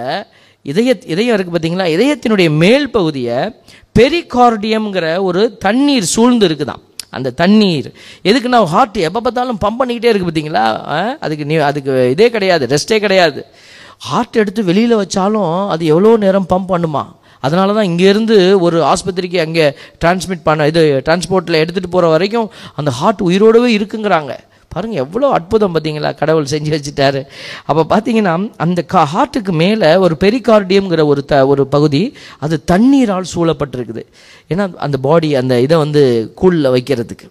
[0.66, 3.38] இதய இதயம் இருக்குது பார்த்தீங்களா இதயத்தினுடைய மேல் பகுதியை
[3.98, 6.82] பெரிகார்டியம்ங்கிற ஒரு தண்ணீர் சூழ்ந்து இருக்குதான்
[7.16, 7.88] அந்த தண்ணீர்.
[8.30, 10.64] எதுக்கு நான் ஹார்ட் எப்போ பார்த்தாலும் பம்ப் பண்ணிக்கிட்டே இருக்குது பார்த்தீங்களா?
[11.26, 13.42] அதுக்கு நீ அதுக்கு இதே கிடையாது ரெஸ்ட்டே கிடையாது.
[14.08, 17.04] ஹார்ட் எடுத்து வெளியில் வச்சாலும் அது எவ்வளோ நேரம் பம்ப் பண்ணுமா?
[17.46, 18.36] அதனால தான் இங்கேருந்து
[18.66, 19.66] ஒரு ஆஸ்பத்திரிக்கு அங்கே
[20.02, 22.48] டிரான்ஸ்மிட் பண்ண இது டிரான்ஸ்போர்ட்டில் எடுத்துகிட்டு போகிற வரைக்கும்
[22.80, 24.32] அந்த ஹார்ட் உயிரோடவே இருக்குங்கிறாங்க.
[24.72, 27.20] பாருங்கள் எவ்வளோ அற்புதம் பார்த்தீங்களா கடவுள் செஞ்சு வச்சுட்டாரு.
[27.68, 28.34] அப்போ பார்த்தீங்கன்னா
[28.64, 32.02] அந்த கா ஹார்ட்டுக்கு மேலே ஒரு பெரிகார்டியம்ங்கிற ஒரு த ஒரு பகுதி
[32.46, 34.04] அது தண்ணீரால் சூழப்பட்டிருக்குது.
[34.52, 36.02] ஏன்னா அந்த பாடி அந்த இதை வந்து
[36.42, 37.28] கூழில் வைக்கிறதுக்கு.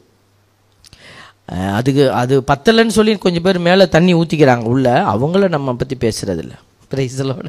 [1.79, 4.87] அதுக்கு அது பத்தலைன்னு சொல்லி கொஞ்சம் பேர் மேலே தண்ணி ஊற்றிக்கிறாங்க உள்ள.
[5.13, 6.55] அவங்கள நம்ம பற்றி பேசுகிறதில்ல
[6.91, 7.47] பிரைஸலோட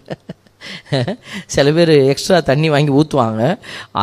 [1.54, 3.42] சில பேர் எக்ஸ்ட்ரா தண்ணி வாங்கி ஊற்றுவாங்க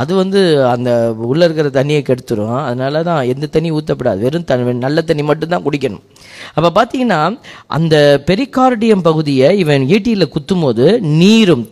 [0.02, 0.42] அது வந்து
[0.74, 0.90] அந்த
[1.32, 2.60] உள்ளே இருக்கிற தண்ணியை கெடுத்துரும்.
[2.68, 6.04] அதனால தான் எந்த தண்ணி ஊற்றப்படாது வெறும் தண்ணி நல்ல தண்ணி மட்டும்தான் குடிக்கணும்.
[6.56, 7.22] அப்போ பார்த்தீங்கன்னா
[7.78, 7.96] அந்த
[8.32, 10.88] பெரிகார்டியம் பகுதியை இவன் ஈட்டியில் குத்தும்போது
[11.22, 11.66] நீரும்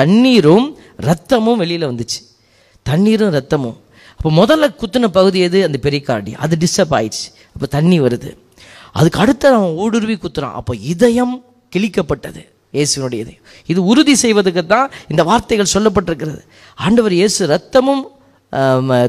[0.00, 0.68] தண்ணீரும்
[1.08, 2.20] ரத்தமும் வெளியில் வந்துச்சு.
[2.86, 3.78] தண்ணீரும் ரத்தமும்.
[4.16, 5.58] அப்போ முதல்ல குத்துன பகுதி எது?
[5.66, 7.28] அந்த பெரிகார்டி அது டிஸ்டர்ப் ஆயிடுச்சு.
[7.54, 8.30] அப்போ தண்ணி வருது.
[8.98, 10.58] அதுக்கு அடுத்து அவன் ஊடுருவி குத்துறான்.
[10.60, 11.34] அப்போ இதயம்
[11.74, 12.42] கிழிக்கப்பட்டது.
[12.76, 16.42] இயேசுவினுடைய இதயம் இது உறுதி செய்வதற்கு தான் இந்த வார்த்தைகள் சொல்லப்பட்டிருக்கிறது.
[16.84, 18.04] ஆண்டவர் இயேசு ரத்தமும்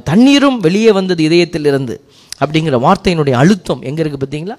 [0.10, 1.96] தண்ணீரும் வெளியே வந்தது இதயத்தில் இருந்து
[2.42, 4.58] அப்படிங்கிற வார்த்தையினுடைய அழுத்தம் எங்கே இருக்குது பார்த்தீங்களா?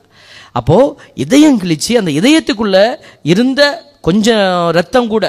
[0.58, 0.92] அப்போது
[1.24, 2.84] இதயம் கிழிச்சு அந்த இதயத்துக்குள்ளே
[3.32, 3.60] இருந்த
[4.08, 4.44] கொஞ்சம்
[4.78, 5.24] ரத்தம் கூட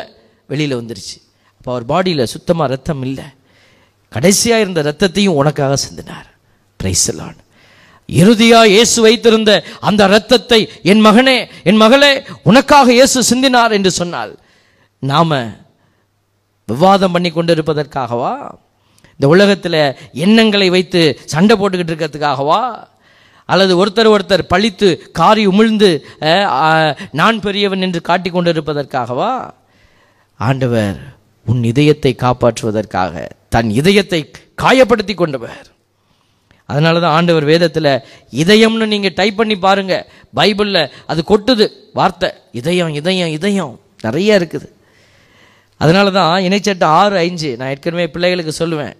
[0.51, 1.17] வெளியில் வந்துருச்சு.
[1.57, 3.27] அப்போ அவர் பாடியில் சுத்தமாக ரத்தம் இல்லை.
[4.11, 6.27] கடைசியாக இருந்த ரத்தத்தையும் உனக்காக சிந்தினார்.
[6.79, 7.39] பிரைசலான்
[8.09, 9.51] இறுதியா இயேசு வைத்திருந்த
[9.87, 10.59] அந்த இரத்தத்தை
[10.91, 11.37] என் மகனே
[11.69, 12.11] என் மகளே
[12.49, 14.33] உனக்காக இயேசு சிந்தினார் என்று சொன்னால்
[15.03, 15.39] நாம
[16.69, 18.33] விவாதம் பண்ணி கொண்டிருப்பதற்காகவா?
[19.15, 19.79] இந்த உலகத்தில்
[20.25, 21.01] எண்ணங்களை வைத்து
[21.33, 22.61] சண்டை போட்டுக்கிட்டு இருக்கிறதுக்காகவா?
[23.49, 24.87] அல்லது ஒருத்தர் ஒருத்தர் பழித்து
[25.19, 25.89] காரி உமிழ்ந்து
[27.19, 29.31] நான் பெரியவன் என்று காட்டி கொண்டிருப்பதற்காகவா?
[30.39, 30.97] ஆண்டவர்
[31.45, 33.13] உன் இதயத்தை காப்பாற்றுவதற்காக
[33.55, 34.21] தன் இதயத்தை
[34.63, 35.65] காயப்படுத்தி கொண்டவர்.
[36.65, 40.05] அதனால தான் ஆண்டவர் வேதத்தில் இதயம்னு நீங்கள் டைப் பண்ணி பாருங்கள்
[40.35, 41.69] பைபிளில் அது கொட்டுது.
[41.93, 43.79] வார்த்தை இதயம் இதயம் இதயம்.
[44.01, 44.67] நிறைய இருக்குது.
[45.77, 48.93] அதனால தான் இணைச்சட்டம் ஆறு அஞ்சு நான் ஏற்கனவே பிள்ளைகளுக்கு சொல்லுவேன்.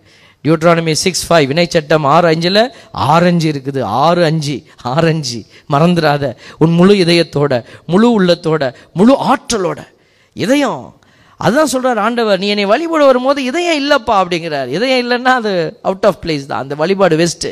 [0.44, 3.82] டியூட்ரானமி சிக்ஸ் ஃபைவ் இணைச்சட்டம் ஆறு அஞ்சில் ஆரஞ்சு இருக்குது.
[3.82, 6.36] ஆறு அஞ்சு ஆரஞ்சு மறந்துடாத.
[6.58, 9.88] உன் முழு இதயத்தோட முழு உள்ளத்தோட முழு ஆற்றலோட.
[10.34, 10.95] இதயம்.
[11.44, 14.70] அதுதான் சொல்கிறார் ஆண்டவர் நீ என்னை வழிபட வரும்போது இதயம் இல்லைப்பா அப்படிங்கிறார்.
[14.77, 15.54] இதயம் இல்லைன்னா அது
[15.89, 16.62] அவுட் ஆஃப் பிளேஸ் தான்.
[16.65, 17.51] அந்த வழிபாடு வெஸ்ட்டு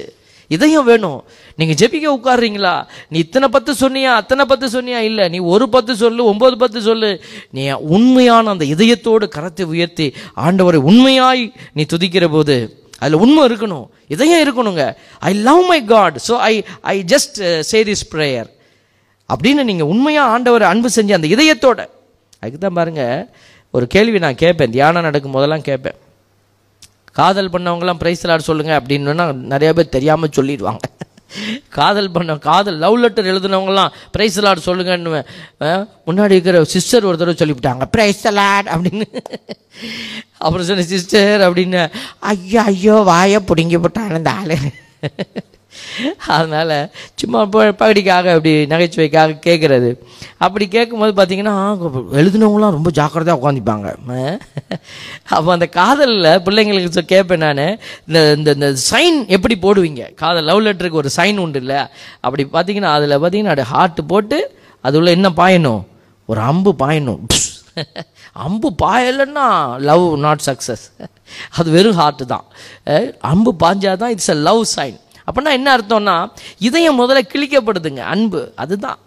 [0.55, 1.19] இதயம் வேணும்.
[1.59, 2.73] நீங்கள் ஜெபிக்க உட்காடுறீங்களா
[3.12, 4.12] நீ இத்தனை பத்து சொன்னியா?
[4.21, 4.99] அத்தனை பத்து சொன்னியா?
[5.10, 5.25] இல்லை.
[5.34, 7.12] நீ ஒரு பத்து சொல்லு ஒம்பது பத்து சொல்லு.
[7.55, 7.63] நீ
[7.95, 10.08] உண்மையான அந்த இதயத்தோடு கரத்தை உயர்த்தி
[10.45, 11.43] ஆண்டவரை உண்மையாய்
[11.77, 12.58] நீ துதிக்கிற போது
[13.01, 13.88] அதில் உண்மை இருக்கணும்.
[14.15, 14.84] இதயம் இருக்கணுங்க.
[15.29, 16.53] I love my God so I
[16.93, 17.39] I just
[17.71, 18.49] say this prayer
[19.29, 21.81] அப்படின்னு நீங்கள் உண்மையாக ஆண்டவரை அன்பு செஞ்ச அந்த இதயத்தோட
[22.41, 23.17] அதுக்கு தான் பாருங்கள்
[23.77, 25.97] ஒரு கேள்வி நான் கேட்பேன் தியானம் நடக்கும் போதெல்லாம் கேட்பேன்.
[27.19, 30.86] காதல் பண்ணவங்களாம் ப்ரைஸ் லாட் சொல்லுங்கள் அப்படின்னா நிறைய பேர் தெரியாமல் சொல்லிடுவாங்க.
[31.77, 35.21] காதல் பண்ண காதல் லவ் லெட்டர் எழுதுனவங்கலாம் ப்ரைஸ் லாட் சொல்லுங்கன்னு
[36.07, 39.07] முன்னாடி இருக்கிற சிஸ்டர் ஒரு தடவை சொல்லிவிட்டாங்க ப்ரைஸ் லாட் அப்படின்னு.
[40.45, 41.81] அப்புறம் சொன்ன சிஸ்டர் அப்படின்னு
[42.33, 44.57] ஐயோ ஐயோ வாயை பிடுங்கி போட்டான் இந்த ஆளு.
[46.27, 46.73] அதனால்
[47.15, 49.89] சும்மா ப- பகடிக்காக அப்படி நகைச்சுவைக்காக கேட்குறது
[50.38, 51.55] அப்படி கேட்கும்போது பார்த்தீங்கன்னா
[52.13, 53.88] எழுதினவங்களாம் ரொம்ப ஜாக்கிரதையாக உட்காந்துப்பாங்க
[55.29, 57.63] அப்போ அந்த காதலில் பிள்ளைங்களுக்கு சொ- கேட்பேன் நான்.
[58.07, 60.15] இந்த இந்த இந்த சைன் எப்படி போடுவீங்க?
[60.15, 61.79] காதல் லவ் லெட்டருக்கு ஒரு சைன் உண்டு இல்லை?
[62.21, 64.39] அப்படி பார்த்தீங்கன்னா அதில் பார்த்தீங்கன்னா அது ஹார்ட் போட்டு
[64.83, 65.83] அது உள்ள என்ன பாயணும்?
[66.29, 67.23] ஒரு அம்பு பாயணும்.
[68.45, 69.45] அம்பு பாயலைன்னா
[69.79, 70.83] லவ் நாட் சக்ஸஸ்
[71.49, 72.45] அது வெறும் ஹார்ட்டு தான்.
[72.88, 77.97] அம்பு அம்பு பாஞ்சாதான் இட்ஸ் அ லவ் சைன் அப்படின்னா என்ன அர்த்தம்னா இதயம் முதல்ல கிழிக்கப்படுதுங்க.
[77.97, 78.53] அன்பு.
[78.55, 78.99] அதுதான்.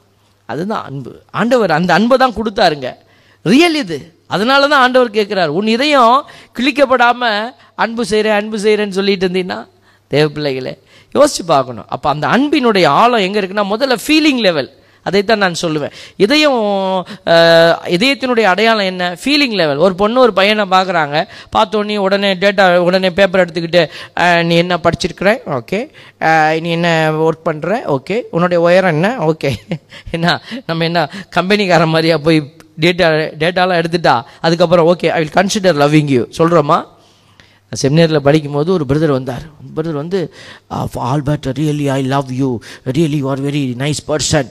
[0.44, 1.22] அதுதான் அன்பு.
[1.30, 2.94] ஆண்டவர் அந்த அன்பை தான் கொடுத்தாருங்க.
[3.42, 4.14] ரியல் இது.
[4.26, 6.24] அதனால தான் ஆண்டவர் கேட்குறாரு உன் இதயம்
[6.58, 9.68] கிழிக்கப்படாமல் அன்பு செய்கிறேன் அன்பு செய்கிறேன்னு சொல்லிட்டு இருந்தீங்கன்னா
[10.08, 10.78] தேவ பிள்ளைகளே
[11.14, 11.84] யோசிச்சு பார்க்கணும்.
[11.88, 14.70] அப்போ அந்த அன்பினுடைய ஆழம் எங்கே இருக்குன்னா முதல்ல ஃபீலிங் லெவல்
[15.08, 15.94] அதைத்தான் நான் சொல்லுவேன்.
[16.24, 16.60] இதயம்
[17.96, 19.04] இதயத்தினுடைய அடையாளம் என்ன?
[19.22, 21.16] ஃபீலிங் லெவல் ஒரு பொண்ணு ஒரு பையனை பார்க்குறாங்க.
[21.56, 23.82] பார்த்தோன்னே உடனே டேட்டா உடனே பேப்பர் எடுத்துக்கிட்டு
[24.48, 25.30] நீ என்ன படிச்சிருக்கிற?
[25.58, 25.80] ஓகே
[26.64, 26.90] நீ என்ன
[27.28, 29.08] ஒர்க் பண்ணுற ஓகே உன்னுடைய உயரம் என்ன?
[29.30, 29.52] ஓகே
[30.16, 30.36] என்ன
[30.68, 31.00] நம்ம என்ன
[31.38, 32.38] கம்பெனிக்காரன் மாதிரியா போய்
[32.84, 33.06] டேட்டா
[33.42, 34.14] டேட்டாலாம் எடுத்துட்டா?
[34.46, 36.78] அதுக்கப்புறம் okay I will consider loving you சொல்கிறோமா
[37.72, 39.44] செமினரில் படிக்கும்போது ஒரு பிரதர் வந்தார்.
[39.76, 40.18] பிரதர் வந்து
[41.12, 42.50] Albert really I love you
[42.96, 44.50] really you are very nice person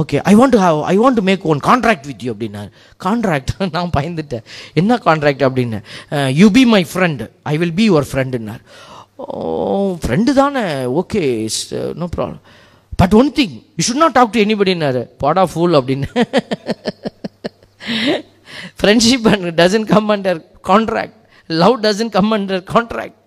[0.00, 2.70] okay I want to have I want to make one contract with you அப்படின்னாரு.
[3.06, 4.44] Contract நான் பயந்துட்டேன்.
[4.74, 5.78] என்ன கான்ட்ராக்ட் அப்படின்னு
[6.40, 8.62] you be my friend I will be your ஃப்ரெண்டுன்னார்
[9.26, 9.40] oh
[10.02, 10.62] friend தானே
[11.00, 11.22] okay
[12.02, 12.40] no problem
[13.00, 16.08] but one thing you should not talk to எனிபடினாரு பாடா fool அப்படின்னு.
[18.80, 20.40] Friendship and doesn't come under
[20.70, 21.16] contract
[21.50, 23.17] love doesn't come under contract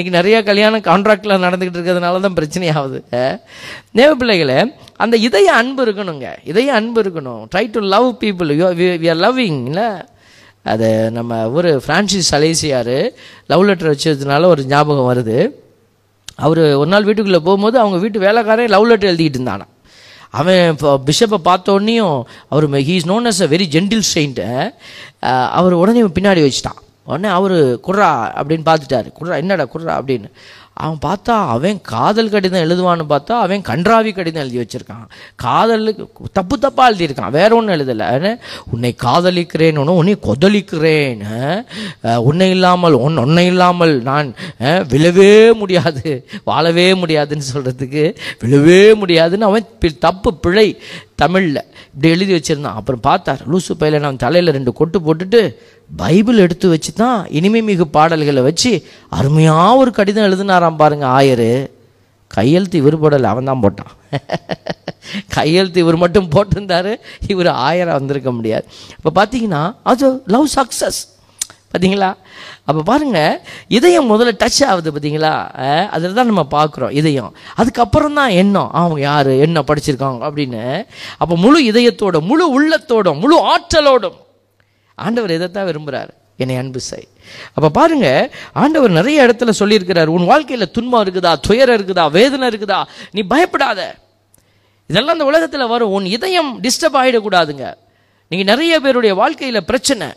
[0.00, 2.98] இன்றைக்கி நிறையா கல்யாணம் கான்ட்ராக்டில் நடந்துக்கிட்டு இருக்கிறதுனால தான் பிரச்சனை ஆகுது
[3.98, 4.56] நேவ பிள்ளைகளை
[5.04, 6.28] அந்த இதய அன்பு இருக்கணுங்க.
[6.50, 7.42] இதய அன்பு இருக்கணும்.
[7.52, 9.88] Try to love people we are loving இல்லை
[10.72, 12.96] அது நம்ம ஒரு ஃப்ரான்சிஸ் அலேசியார்
[13.52, 15.38] லவ் லெட்டர் வச்சதுனால ஒரு ஞாபகம் வருது.
[16.46, 19.66] அவர் ஒரு நாள் வீட்டுக்குள்ளே போகும்போது அவங்க வீட்டு வேலைக்காரன் லவ் லெட்டர் எழுதிக்கிட்டு இருந்தானா.
[20.40, 22.18] அவன் இப்போ பிஷப்பை பார்த்த உடனேயும்
[22.52, 24.48] அவர் he is known as a very gentle saint
[25.58, 26.80] அவர் உடனே பின்னாடி வச்சுட்டான்.
[27.10, 29.12] உடனே அவர் குர்ரா அப்படின்னு பார்த்துட்டாரு.
[29.20, 30.30] குர்ரா என்னடா குர்ரா அப்படின்னு.
[30.72, 35.08] அவன் பார்த்தா அவன் காதல் கடிதம் எழுதுவான்னு பார்த்தா அவன் கன்றாவி கடிதம் எழுதி வச்சுருக்கான்.
[35.36, 37.30] காதலுக்கு தப்பு தப்பாக எழுதியிருக்கான்.
[37.30, 38.38] வேற ஒன்றும் எழுதலை.
[38.70, 41.64] உன்னை காதலிக்கிறேன் ஒன்று உன்னை கொதலிக்கிறேன்.
[42.16, 46.28] உன்னை இல்லாமல் ஒன் உன்னை இல்லாமல் நான் விழவே முடியாது.
[46.44, 50.82] வாழவே முடியாதுன்னு சொல்கிறதுக்கு விழவே முடியாதுன்னு அவன் பி- தப்பு பிழை
[51.14, 51.69] தமிழில்.
[51.94, 52.78] இப்படி எழுதி வச்சிருந்தான்.
[52.80, 55.40] அப்புறம் பார்த்தார் லூசு பையில் நான் தலையில் ரெண்டு கொட்டு போட்டுட்டு
[55.90, 58.72] பைபிள் எடுத்து வச்சு தான் இனிமை மிகு பாடல்களை வச்சு
[59.18, 61.48] அருமையாக ஒரு கடிதம் எழுதினாராம் பாருங்கள் ஆயர்.
[62.30, 63.94] கையெழுத்து இவர் போடலை அவன் தான் போட்டான்.
[65.36, 66.92] கையெழுத்து இவர் மட்டும் போட்டிருந்தாரு
[67.26, 68.64] இவர் ஆயராக வந்திருக்க முடியாது.
[68.96, 71.00] இப்போ பார்த்தீங்கன்னா அது லவ் சக்ஸஸ்
[71.72, 72.08] பார்த்தீங்களா
[72.68, 73.18] அப்போ பாருங்க
[73.68, 75.32] இதயம் முதல்ல டச் ஆகுது பார்த்தீங்களா
[75.86, 77.34] அதில் தான் நம்ம பார்க்குறோம் இதயம்.
[77.54, 78.70] அதுக்கப்புறம் தான் எண்ணம்.
[78.70, 79.30] அவங்க யார்?
[79.46, 80.22] என்ன படிச்சிருக்காங்க?
[80.28, 80.62] அப்படின்னு.
[81.18, 84.18] அப்போ முழு இதயத்தோட முழு உள்ளத்தோடும் முழு ஆற்றலோடும்
[84.94, 87.08] ஆண்டவர் இதைத்தான் விரும்புகிறார் என்னை அன்பு செய்.
[87.54, 88.08] அப்போ பாருங்க
[88.52, 91.32] ஆண்டவர் நிறைய இடத்துல சொல்லியிருக்கிறார் உன் வாழ்க்கையில் துன்பம் இருக்குதா?
[91.40, 92.10] துயரம் இருக்குதா?
[92.10, 92.78] வேதனை இருக்குதா?
[93.10, 93.80] நீ பயப்படாத.
[94.86, 95.90] இதெல்லாம் இந்த உலகத்தில் வரும்.
[95.90, 97.66] உன் இதயம் டிஸ்டர்ப் ஆகிடக்கூடாதுங்க
[98.30, 100.08] நீங்கள் நிறைய பேருடைய வாழ்க்கையில் பிரச்சனை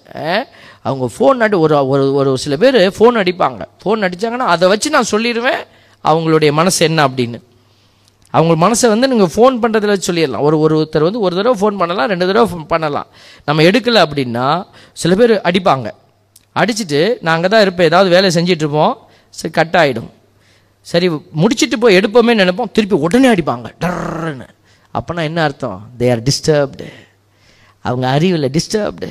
[0.87, 3.61] அவங்க ஃபோன் அடி ஒரு ஒரு ஒரு சில பேர் ஃபோன் அடிப்பாங்க.
[3.81, 5.61] ஃபோன் அடித்தாங்கன்னா அதை வச்சு நான் சொல்லிடுவேன்
[6.09, 7.39] அவங்களுடைய மனசு என்ன அப்படின்னு.
[8.37, 10.43] அவங்க மனசை வந்து நீங்கள் ஃபோன் பண்ணுறதுல சொல்லிடலாம்.
[10.47, 13.07] ஒரு ஒருத்தர் வந்து ஒரு தடவை ஃபோன் பண்ணலாம் ரெண்டு தடவை பண்ணலாம்.
[13.47, 14.47] நம்ம எடுக்கலை அப்படின்னா
[15.01, 15.89] சில பேர் அடிப்பாங்க.
[16.61, 18.95] அடிச்சுட்டு நாங்கள் தான் இருப்போம் ஏதாவது வேலை செஞ்சிட்ருப்போம்
[19.39, 20.11] சரி கட் ஆகிடும்
[20.91, 21.07] சரி
[21.41, 23.67] முடிச்சுட்டு போய் எடுப்போமே நினைப்போம் திருப்பி உடனே அடிப்பாங்க.
[23.83, 24.47] டர்ன்னு
[24.97, 25.79] அப்போனா என்ன அர்த்தம்?
[25.99, 26.87] தே ஆர் டிஸ்டர்ப்டு
[27.85, 29.07] அவங்க அறிவில் டிஸ்டர்ப்டு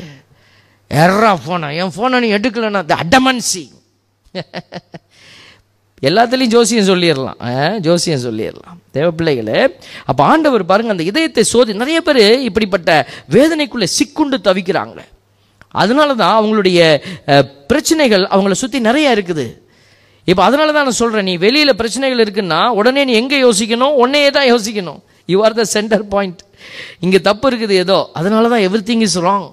[1.05, 3.65] எர்ரா ஃபோனை என் ஃபோனை நீ எடுக்கலைன்னா த அடமன்சி
[6.09, 7.41] எல்லாத்துலேயும் ஜோசியம் சொல்லிடலாம்.
[7.87, 8.79] ஜோசியம் சொல்லிடலாம்.
[8.97, 9.59] தேவ பிள்ளைகளே
[10.11, 12.91] அப்போ ஆண்டவர் பாருங்கள் அந்த இதயத்தை சோதி நிறைய பேர் இப்படிப்பட்ட
[13.35, 14.99] வேதனைக்குள்ளே சிக்குண்டு தவிக்கிறாங்க.
[15.83, 16.81] அதனால தான் அவங்களுடைய
[17.71, 19.47] பிரச்சனைகள் அவங்கள சுற்றி நிறையா இருக்குது.
[20.27, 23.95] இப்போ அதனால தான் நான் சொல்கிறேன் நீ வெளியில் பிரச்சனைகள் இருக்குன்னா உடனே நீ எங்கே யோசிக்கணும்?
[24.05, 25.01] உன்னையே தான் யோசிக்கணும்.
[25.33, 26.43] You are the centre point
[27.07, 28.01] இங்கே தப்பு இருக்குது ஏதோ.
[28.21, 29.49] அதனால தான் everything is wrong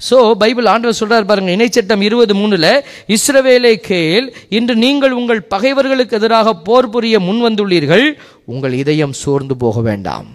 [0.00, 2.68] so Bible ஆண்டவர் சொல்றார் பாருங்க இணைச்சட்டம் இருபது மூணுல
[3.16, 4.26] இஸ்ரவேலை கேள்
[4.56, 8.06] இன்று நீங்கள் உங்கள் பகைவர்களுக்கு எதிராக போர் புரிய முன் வந்துள்ளீர்கள்
[8.52, 10.28] உங்கள் இதயம் சோர்ந்து போக வேண்டாம்.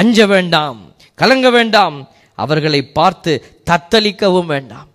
[0.00, 0.78] அஞ்ச வேண்டாம்
[1.18, 1.96] கலங்க வேண்டாம்
[2.38, 3.32] அவர்களை பார்த்து
[3.70, 4.88] தத்தளிக்கவும் வேண்டாம்.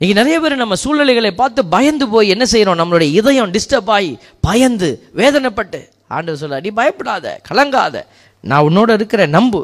[0.00, 4.12] இங்கே நிறைய பேர் நம்ம சூழ்நிலைகளை பார்த்து பயந்து போய் என்ன செய்கிறோம் நம்மளுடைய இதயம் டிஸ்டர்ப் ஆகி
[4.46, 4.88] பயந்து
[5.20, 5.80] வேதனைப்பட்டு
[6.16, 7.96] ஆண்டவர் சொல்ல நீ பயப்படாத கலங்காத.
[8.44, 9.62] நான் உன்னோட இருக்கிற நம்பு.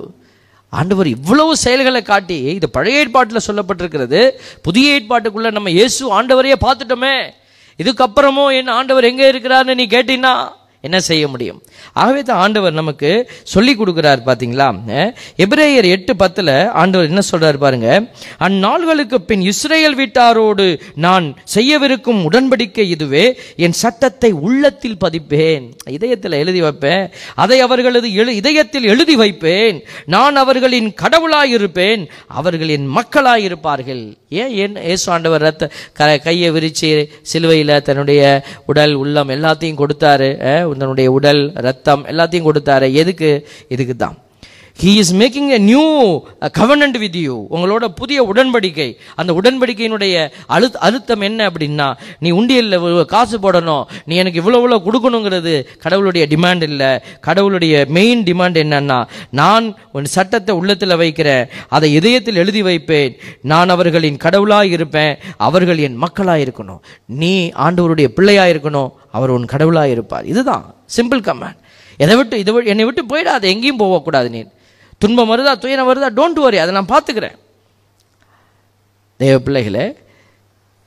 [0.78, 4.20] ஆண்டவர் இவ்வளவு செயல்களை காட்டி இது பழைய ஏற்பாட்டில் சொல்லப்பட்டிருக்கிறது.
[4.62, 7.14] புதிய ஏற்பாட்டுக்குள்ளே நம்ம இயேசு ஆண்டவரையே பார்த்துட்டோமே.
[7.78, 10.34] இதுக்கப்புறமும் என் ஆண்டவர் எங்கே இருக்கிறாருன்னு நீ கேட்டீங்கன்னா
[10.86, 11.58] என்ன செய்ய முடியும்?
[11.92, 13.10] ஆகவே தான் ஆண்டவர் நமக்கு
[13.52, 14.68] சொல்லி கொடுக்குறார் பார்த்தீங்களா
[15.44, 17.88] எபிரேயர் எட்டு பத்தில் ஆண்டவர் என்ன சொல்றார் பாருங்க
[18.46, 20.66] அந்நாள்களுக்கு பின் இஸ்ரேல் வீட்டாரோடு
[21.06, 23.24] நான் செய்யவிருக்கும் உடன்படிக்கை இதுவே
[23.56, 25.66] என் சட்டத்தை உள்ளத்தில் பதிப்பேன்.
[25.96, 29.78] இதயத்தில் எழுதி வைப்பேன் அதை அவர்களது எழு இதயத்தில் எழுதி வைப்பேன்.
[30.06, 32.04] நான் அவர்களின் கடவுளாயிருப்பேன்
[32.40, 34.04] அவர்கள் என் மக்களாயிருப்பார்கள்.
[34.30, 40.28] ஏன் ஏன் ஏசு ஆண்டவர் ரத்த க கையை விரித்து சிலுவையில் தன்னுடைய உடல் உள்ளம் எல்லாத்தையும் கொடுத்தாரு
[40.78, 42.92] தன்னுடைய உடல் ரத்தம் எல்லாத்தையும் கொடுத்தாரு.
[42.92, 43.48] எதுக்கு?
[43.68, 44.16] இதுக்கு தான்
[44.82, 45.82] he is making a new
[46.58, 48.86] covenant with you உங்களோட புதிய உடன்படிக்கை.
[49.20, 50.14] அந்த உடன்படிக்கையினுடைய
[50.54, 51.88] அழு அழுத்தம் என்ன அப்படின்னா
[52.18, 53.82] நீ உண்டியலில் காசு போடணும்.
[54.08, 56.90] நீ எனக்கு இவ்வளோ இவ்வளோ கொடுக்கணுங்கிறது கடவுளுடைய டிமாண்ட் இல்லை.
[57.20, 58.98] கடவுளுடைய மெயின் டிமாண்ட் என்னன்னா
[59.40, 63.18] நான் உன் சட்டத்தை உள்ளத்தில் வைக்கிறேன் அதை இதயத்தில் எழுதி வைப்பேன்.
[63.52, 65.18] நான் அவர்களின் கடவுளாக இருப்பேன்.
[65.48, 66.80] அவர்கள் என் மக்களாக இருக்கணும்.
[67.22, 67.32] நீ
[67.66, 68.90] ஆண்டவருடைய பிள்ளையாக இருக்கணும்.
[69.18, 70.24] அவர் உன் கடவுளாக இருப்பார்.
[70.32, 70.64] இதுதான்.
[70.96, 71.60] சிம்பிள் கமாண்ட்
[72.04, 73.46] எதை விட்டு இதை என்னை விட்டு போயிடாது.
[73.52, 74.42] எங்கேயும் போகக்கூடாது நீ.
[75.02, 77.36] துன்பம் வருதா துயரம் வருதா டோன்ட் வரி அதை நான் பார்த்துக்கிறேன்.
[79.20, 79.84] தேவ பிள்ளைகளே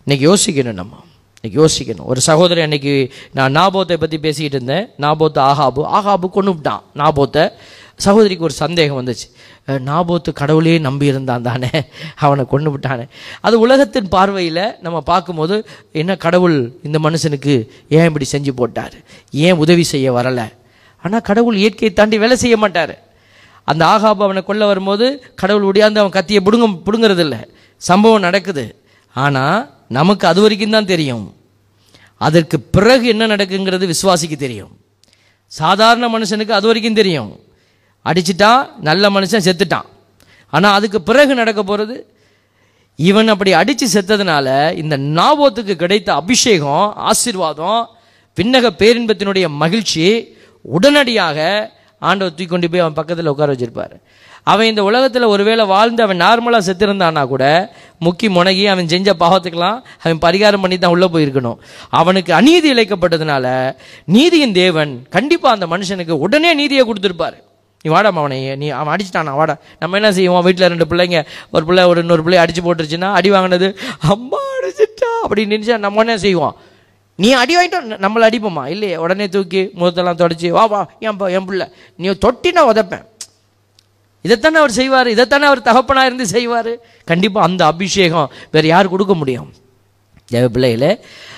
[0.06, 0.94] இன்னைக்கு யோசிக்கணும் நம்ம.
[1.38, 2.08] இன்னைக்கு யோசிக்கணும்.
[2.12, 2.94] ஒரு சகோதரி அன்னைக்கு
[3.38, 4.86] நான் நாபோத்தை பற்றி பேசிக்கிட்டு இருந்தேன்.
[5.04, 5.82] நாபோத்து ஆகாபு.
[5.98, 7.44] ஆகாபு கொண்டு விட்டான் நாபோத்தை.
[8.06, 9.28] சகோதரிக்கு ஒரு சந்தேகம் வந்துச்சு.
[9.90, 11.72] நாபோத்து கடவுளையே நம்பி இருந்தான் தானே?
[12.26, 13.06] அவனை கொண்டு விட்டானே.
[13.46, 15.58] அது உலகத்தின் பார்வையில் நம்ம பார்க்கும்போது
[16.02, 17.56] என்ன கடவுள் இந்த மனுஷனுக்கு
[17.98, 18.96] ஏன் இப்படி செஞ்சு போட்டார்?
[19.48, 20.48] ஏன் உதவி செய்ய வரலை?
[21.04, 22.96] ஆனால் கடவுள் இயற்கையை தாண்டி வேலை செய்ய மாட்டார்.
[23.64, 27.36] அந்த ஆகாப் அவனை கொல்ல வரும்போது கடவுள் ஒடியாந்து அவன் கத்தியை பிடுங்க பிடுங்கிறதில்ல.
[27.82, 28.66] சம்பவம் நடக்குது.
[29.16, 31.26] ஆனால் நமக்கு அது வரைக்கும் தான் தெரியும்.
[32.18, 34.72] அதற்கு பிறகு என்ன நடக்குங்கிறது விசுவாசிக்கு தெரியும்.
[35.48, 37.32] சாதாரண மனுஷனுக்கு அது வரைக்கும் தெரியும்.
[38.06, 39.88] அடிச்சிட்டான் நல்ல மனுஷன் செத்துட்டான்.
[40.54, 41.96] ஆனால் அதுக்கு பிறகு நடக்க போகிறது
[42.96, 44.48] இவன் அப்படி அடித்து செத்ததுனால
[44.82, 47.88] இந்த நாபோத்துக்கு கிடைத்த அபிஷேகம் ஆசீர்வாதம்
[48.38, 50.06] விண்ணக பேரின்பத்தினுடைய மகிழ்ச்சி
[50.62, 51.40] உடனடியாக
[52.10, 53.96] ஆண்டவர் தூக்கி கொண்டு போய் அவன் பக்கத்தில் உட்கார வச்சிருப்பார்.
[54.52, 57.44] அவன் இந்த உலகத்தில் ஒருவேளை வாழ்ந்து அவன் நார்மலாக செத்திருந்தானா கூட
[58.06, 61.60] முக்கி முனகி அவன் செஞ்ச பாவத்துக்கெல்லாம் அவன் பரிகாரம் பண்ணி தான் உள்ளே போயிருக்கணும்.
[62.00, 63.46] அவனுக்கு அநீதி இழைக்கப்பட்டதுனால
[64.18, 67.40] நீதியின் தேவன் கண்டிப்பாக அந்த மனுஷனுக்கு உடனே நீதியை கொடுத்துருப்பாரு.
[67.86, 69.32] நீ வாடாமா அவனை நீ அவன் அடிச்சிட்டானா?
[69.40, 69.56] வாடா.
[69.80, 70.44] நம்ம என்ன செய்வோம்?
[70.48, 73.68] வீட்டில் ரெண்டு பிள்ளைங்க ஒரு பிள்ளை ஒரு இன்னொரு பிள்ளை அடிச்சு போட்டுருச்சுன்னா அடி வாங்கினது
[74.14, 76.56] அம்மா அடிச்சிட்டா அப்படின்னு நினச்சா நம்ம என்ன செய்வோம்?
[77.16, 78.68] நீ அடி வாங்கிட்டோம் நம்மளை அடிப்போமா?
[78.68, 78.96] இல்லையே.
[78.96, 81.68] உடனே தூக்கி முகத்தெல்லாம் தொடச்சி வா வா என் என் பிள்ளை.
[81.96, 83.04] நீ தொட்டி நான் உதைப்பேன்.
[84.26, 85.08] இதைத்தானே அவர் செய்வார்?
[85.08, 86.72] இதைத்தானே அவர் தகப்பனாக இருந்து செய்வார்?
[87.06, 89.50] கண்டிப்பாக அந்த அபிஷேகம் வேறு யார் கொடுக்க முடியும்?
[90.26, 90.92] தேவ பிள்ளைகளே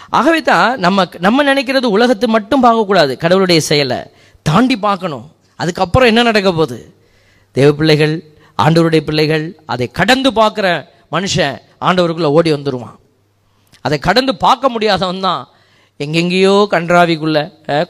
[0.09, 3.13] ஆகவே தான் நம்ம நம்ம நினைக்கிறது உலகத்தை மட்டும் பார்க்கக்கூடாது.
[3.17, 3.99] கடவுளுடைய செயலை
[4.41, 5.25] தாண்டி பார்க்கணும்.
[5.55, 6.95] அதுக்கப்புறம் என்ன நடக்க போகுது?
[7.51, 8.13] தேவ பிள்ளைகள்
[8.59, 10.67] ஆண்டவருடைய பிள்ளைகள் அதை கடந்து பார்க்குற
[11.11, 11.57] மனுஷன்
[11.87, 12.97] ஆண்டவருக்குள்ளே ஓடி வந்துடுவான்
[13.81, 15.41] அதை கடந்து பார்க்க முடியாதவன் தான்
[16.03, 17.43] எங்கெங்கேயோ கன்றாவிக்குள்ளே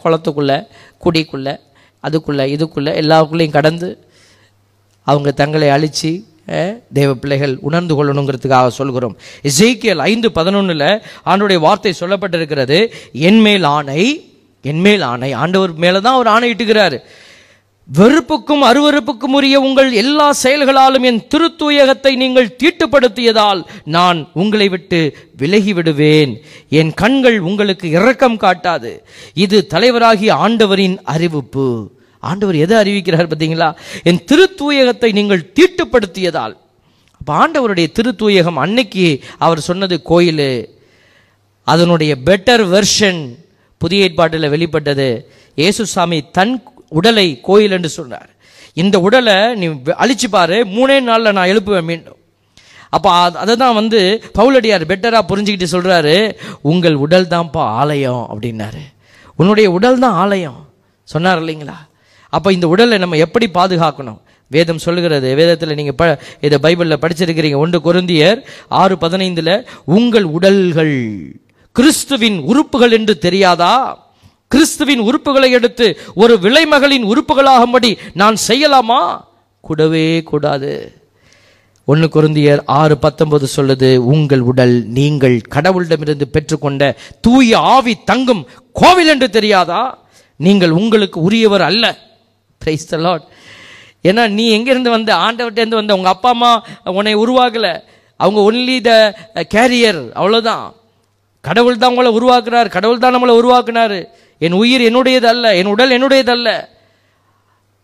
[0.03, 0.57] குளத்துக்குள்ளே
[1.03, 1.53] குடிக்குள்ளே
[2.03, 3.89] அதுக்குள்ளே இதுக்குள்ளே எல்லாருக்குள்ளேயும் கடந்து
[5.07, 6.11] அவங்க தங்களை அழித்து
[6.97, 9.15] தேவ பிள்ளைகள் உணர்ந்து கொள்ளணுங்கிறதுக்காக சொல்கிறோம்.
[9.49, 10.87] இசைக்கியல் ஐந்து பதினொன்றில்
[11.31, 12.77] ஆண்டுடைய வார்த்தை சொல்லப்பட்டிருக்கிறது
[13.29, 14.01] என்மேல் ஆணை
[14.71, 15.29] என்மேல் ஆணை.
[15.43, 16.49] ஆண்டவர் மேலே தான் அவர் ஆணை
[17.89, 24.99] வெறுப்புக்கும் அருவருப்புக்கும் உரிய உங்கள் எல்லா செயல்களாலும் என் திருத்தூயகத்தை நீங்கள் தீட்டுப்படுத்தியதால் நான் உங்களை விட்டு
[25.37, 26.33] விலகி விடுவேன்
[26.69, 28.91] என் கண்கள் உங்களுக்கு இரக்கம் காட்டாது.
[29.33, 31.67] இது தலைவராகிய ஆண்டவரின் அறிவிப்பு.
[32.19, 33.69] ஆண்டவர் எதை அறிவிக்கிறார் பார்த்தீங்களா?
[34.03, 36.55] என் திருத்தூயகத்தை நீங்கள் தீட்டுப்படுத்தியதால்.
[37.19, 40.47] அப்போ ஆண்டவருடைய திருத்தூயகம் அன்னைக்கு அவர் சொன்னது கோயில்.
[41.63, 43.21] அதனுடைய பெட்டர் வெர்ஷன்
[43.77, 45.29] புதிய ஏற்பாட்டில் வெளிப்பட்டது.
[45.57, 46.63] இயேசுசாமி தன்
[46.99, 48.29] உடலை கோயில் என்று சொன்னார்.
[48.83, 49.67] இந்த உடலை நீ
[50.03, 52.19] அழிச்சு பாரு மூணே நாளில் நான் எழுப்புவேன் மீண்டும்.
[52.95, 53.09] அப்போ
[53.43, 53.99] அதை தான் வந்து
[54.37, 56.15] பவுலடியார் பெட்டராக புரிஞ்சுக்கிட்டு சொல்கிறாரு
[56.71, 58.83] உங்கள் உடல் தான்ப்பா ஆலயம் அப்படின்னாரு.
[59.39, 60.59] உன்னுடைய உடல் தான் ஆலயம்
[61.13, 61.77] சொன்னார் இல்லைங்களா?
[62.35, 64.19] அப்போ இந்த உடலை நம்ம எப்படி பாதுகாக்கணும்?
[64.55, 66.05] வேதம் சொல்லுகிறது வேதத்தில் நீங்கள் ப
[66.45, 67.57] இதை பைபிளில் படிச்சிருக்கிறீங்க.
[67.63, 68.39] ஒன்று கொருந்தியர்
[68.81, 69.55] ஆறு பதினைந்தில்
[69.97, 70.97] உங்கள் உடல்கள்
[71.75, 73.73] கிறிஸ்துவின் உறுப்புகள் என்று தெரியாதா?
[74.51, 75.87] கிறிஸ்துவின் உறுப்புகளை எடுத்து
[76.23, 77.89] ஒரு விலைமகளின் உறுப்புகளாகும்படி
[78.21, 79.01] நான் செய்யலாமா?
[79.67, 80.71] கூடவே கூடாது.
[81.87, 86.83] ஒன்று குருந்தியர் ஆறு பத்தொன்பது சொல்லுது உங்கள் உடல் நீங்கள் கடவுளிடமிருந்து பெற்றுக்கொண்ட
[87.25, 89.81] தூய ஆவி தங்கும் கோவில் என்று தெரியாதா?
[90.39, 91.85] நீங்கள் உங்களுக்கு உரியவர் அல்ல.
[92.61, 93.25] பிரைஸ் த லாட்
[94.09, 96.51] ஏன்னா நீ எங்கேருந்து வந்த ஆண்டவர்கிட்டேருந்து வந்த உங்கள் அப்பா அம்மா
[96.97, 97.73] உன்னை உருவாகலை
[98.19, 98.91] அவங்க ஒன்லி த
[99.53, 100.65] கேரியர் அவ்வளோதான்
[101.43, 103.97] கடவுள் தான் உங்களை உருவாக்குனார் கடவுள் தான் நம்மளை உருவாக்குனார்.
[104.37, 106.49] என் உயிர் என்னுடையது அல்ல என் உடல் என்னுடையது அல்ல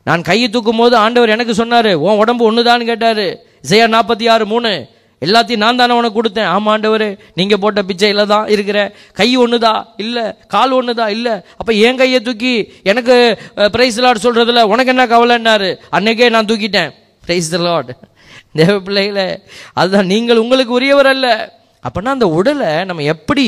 [0.04, 3.26] நான் கையை தூக்கும் போது ஆண்டவர் எனக்கு சொன்னார் உன் உடம்பு ஒன்று கேட்டார்.
[3.66, 4.72] இசையா நாற்பத்தி ஆறு மூணு.
[5.26, 6.48] எல்லாத்தையும் நான் தானே உனக்கு கொடுத்தேன்.
[6.54, 7.06] ஆமாம் ஆண்டவர்
[7.40, 8.78] நீங்கள் போட்ட பிச்சையில் தான் இருக்கிற.
[9.20, 10.24] கை ஒன்றுதா இல்லை.
[10.54, 11.34] கால் ஒன்றுதா இல்லை.
[11.60, 13.16] அப்போ என் கையை தூக்கி எனக்கு
[13.76, 15.70] பிரைஸ் லாட் சொல்கிறதுல உனக்கு என்ன கவலைன்னாரு?
[15.98, 16.92] அன்னைக்கே நான் தூக்கிட்டேன்.
[17.26, 17.92] பிரைஸ் த லாட்
[18.60, 19.28] தேவ பிள்ளைகளே
[19.74, 20.12] அதுதான்.
[20.14, 21.28] நீங்கள் உங்களுக்கு உரியவர் அல்ல.
[21.86, 23.46] அப்போனா அந்த உடலை நம்ம எப்படி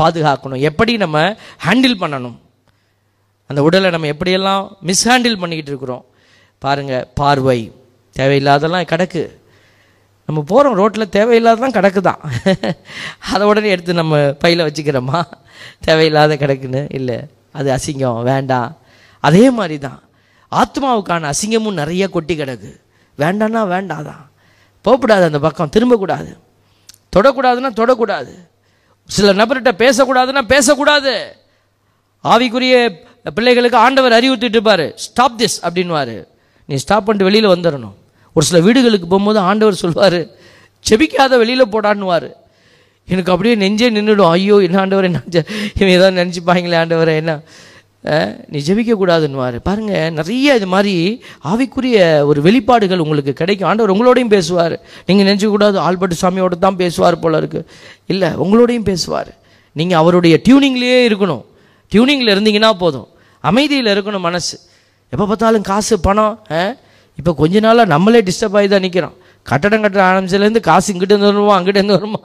[0.00, 0.64] பாதுகாக்கணும்?
[0.70, 1.18] எப்படி நம்ம
[1.66, 2.36] ஹேண்டில் பண்ணணும்?
[3.50, 6.04] அந்த உடலை நம்ம எப்படியெல்லாம் மிஸ்ஹேண்டில் பண்ணிக்கிட்டு இருக்கிறோம்?
[6.58, 7.58] பாருங்கள் பார்வை.
[8.16, 9.22] தேவையில்லாதெல்லாம் கிடக்கு.
[10.26, 12.20] நம்ம போகிறோம் ரோட்டில் தேவையில்லாததான் கிடக்கு தான்
[13.32, 15.20] அதை உடனே எடுத்து நம்ம பையில் வச்சுக்கிறோமா?
[15.86, 16.82] தேவையில்லாத கிடக்குன்னு?
[16.98, 17.18] இல்லை.
[17.58, 18.70] அது அசிங்கம் வேண்டாம்.
[19.20, 20.00] அதே மாதிரி தான்
[20.52, 22.70] ஆத்மாவுக்கான அசிங்கமும் நிறைய கொட்டி கிடக்கு.
[23.18, 24.24] வேண்டான்னா வேண்டாதான்
[24.84, 26.32] போகக்கூடாது அந்த பக்கம் திரும்பக்கூடாது.
[27.14, 28.32] தொடக்கூடாதுன்னா தொடக்கூடாது.
[29.08, 31.12] சில நபர்கிட்ட பேசக்கூடாதுன்னா பேசக்கூடாது.
[32.24, 32.74] ஆவிக்குரிய
[33.36, 34.86] பிள்ளைகளுக்கு ஆண்டவர் அறிவுறுத்திட்டு இருப்பார்.
[35.04, 36.14] ஸ்டாப் திஸ் அப்படின்வார்
[36.68, 37.96] நீ ஸ்டாப் பண்ணிட்டு வெளியில் வந்துடணும்
[38.36, 40.20] ஒரு சில வீடுகளுக்கு போகும்போது ஆண்டவர் சொல்வார்
[40.88, 42.28] செபிக்காத வெளியில் போடான்னுவார்.
[43.08, 44.30] எனக்கு அப்படியே நெஞ்சே நின்றுடும்.
[44.36, 45.20] ஐயோ என்ன ஆண்டவர் என்ன
[45.78, 47.32] இவன் ஏதாவது நினச்சிப்பாங்களே ஆண்டவரை என்ன?
[48.52, 49.56] நீ ஜெபிக்கக்கூடாதுன்னுவார்.
[49.68, 50.94] பாருங்கள் நிறைய இது மாதிரி
[51.50, 51.98] ஆவிக்குரிய
[52.30, 53.68] ஒரு வெளிப்பாடுகள் உங்களுக்கு கிடைக்கும்.
[53.70, 54.74] ஆண்டவர் உங்களோடையும் பேசுவார்.
[55.08, 57.66] நீங்கள் நினச்சக்கூடாது ஆல்பர்ட் சாமியோட தான் பேசுவார் போல இருக்குது
[58.12, 59.30] இல்லை உங்களோடையும் பேசுவார்.
[59.76, 61.44] நீங்கள் அவருடைய டியூனிங்லேயே இருக்கணும்.
[61.92, 63.08] டியூனிங்கில் இருந்தீங்கன்னா போதும்.
[63.44, 64.56] அமைதியில் இருக்கணும் மனசு.
[65.12, 66.36] எப்போ பார்த்தாலும் காசு பணம்
[67.18, 69.16] இப்போ கொஞ்ச நாளாக நம்மளே டிஸ்டர்ப் ஆகி தான் நிற்கிறோம்
[69.50, 72.20] கட்டடம் கட்டுற ஆரம்பிச்சதுலேருந்து காசு இங்கிட்டு இருந்து வருமா அங்கிட்டு இருந்து வருமா?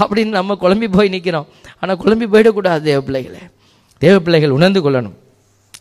[0.00, 1.48] அப்படின்னு நம்ம குழம்பி போய் நிற்கிறோம்
[1.80, 3.02] ஆனால் குழம்பி போயிடக்கூடாது தேவ
[4.04, 5.16] தேவ பிள்ளைகள் உணர்ந்து கொள்ளணும்.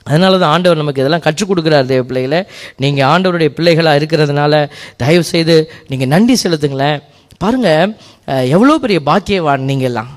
[0.10, 2.40] அதனால தான் ஆண்டவர் நமக்கு இதெல்லாம் கற்றுக் கொடுக்குறார் தேவ பிள்ளைகளை
[2.84, 4.54] நீங்கள் ஆண்டவருடைய பிள்ளைகளாக இருக்கிறதுனால
[5.04, 5.56] தயவு செய்து
[5.92, 7.00] நீங்கள் நன்றி செலுத்துங்களேன்.
[7.44, 7.96] பாருங்கள்
[8.56, 10.12] எவ்வளோ பெரிய பாக்கியவான் நீங்கள்லாம்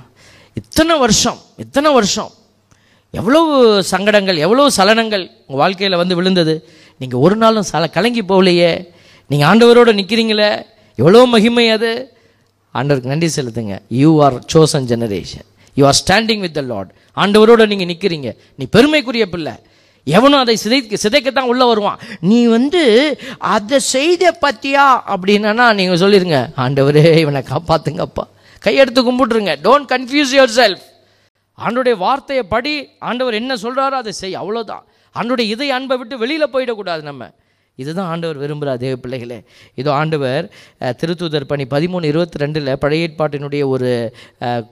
[0.61, 2.31] இத்தனை வருஷம் இத்தனை வருஷம்.
[3.19, 3.55] எவ்வளவு
[3.91, 6.55] சங்கடங்கள் எவ்வளோ சலனங்கள் உங்கள் வாழ்க்கையில் வந்து விழுந்தது.
[7.01, 8.73] நீங்கள் ஒரு நாளும் சல கலங்கி போகலையே.
[9.31, 10.51] நீங்கள் ஆண்டவரோடு நிற்கிறீங்களே
[11.01, 11.93] எவ்வளோ மகிமை அது.
[12.75, 13.75] ஆண்டவருக்கு நன்றி செலுத்துங்க.
[14.01, 16.91] You are chosen generation you are standing with the Lord
[17.23, 19.55] ஆண்டவரோட நீங்கள் நிற்கிறீங்க நீ பெருமைக்குரிய பிள்ளை.
[20.17, 21.99] எவனும் அதை சிதை சிதைக்கத்தான் உள்ளே வருவான்.
[22.31, 22.83] நீ வந்து
[23.55, 24.85] அதை செய்த பத்தியா?
[25.15, 28.25] அப்படின்னா நீங்கள் சொல்லிடுங்க ஆண்டவரே இவனை காப்பாத்துங்கப்பா.
[28.67, 29.53] கையெடுத்து கும்பிட்டுருங்க.
[29.67, 30.85] டோன்ட் கன்ஃபியூஸ் யுவர் செல்ஃப்
[31.65, 32.73] ஆண்டோடைய வார்த்தையை படி
[33.09, 34.39] ஆண்டவர் என்ன சொல்கிறாரோ அதை செய்.
[34.43, 37.31] அவ்வளோதான் ஆண்டோடைய இதை அன்பை விட்டு வெளியில் போயிடக்கூடாது நம்ம.
[37.83, 39.39] இதுதான் ஆண்டவர் விரும்புகிறார் தேவ பிள்ளைகளே.
[39.81, 40.45] இதோ ஆண்டவர்
[41.01, 43.91] திருத்துதர் திருத்தூதர் பணி பதிமூணு இருபத்தி ரெண்டில் பழைய ஏற்பாட்டினுடைய ஒரு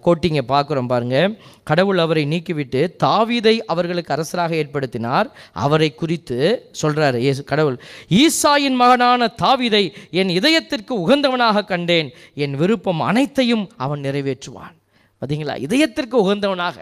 [0.07, 1.35] கோட்டிங்கை பார்க்குறோம் பாருங்கள்
[1.71, 5.29] கடவுள் அவரை நீக்கிவிட்டு தாவிதை அவர்களுக்கு அரசராக ஏற்படுத்தினார்.
[5.65, 6.39] அவரை குறித்து
[6.83, 7.77] சொல்கிறாரு இயேசு கடவுள்
[8.23, 9.85] ஈசாயின் மகனான தாவீதை
[10.21, 12.11] என் இதயத்திற்கு உகந்தவனாக கண்டேன்.
[12.45, 14.75] என் விருப்பம் அனைத்தையும் அவன் நிறைவேற்றுவான்.
[15.21, 16.79] பார்த்தீங்களா இதயத்திற்கு உகந்தவனாக.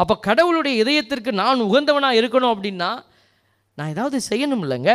[0.00, 2.90] அப்போ கடவுளுடைய இதயத்திற்கு நான் உகந்தவனாக இருக்கணும் அப்படின்னா
[3.78, 4.92] நான் ஏதாவது செய்யணும் இல்லைங்க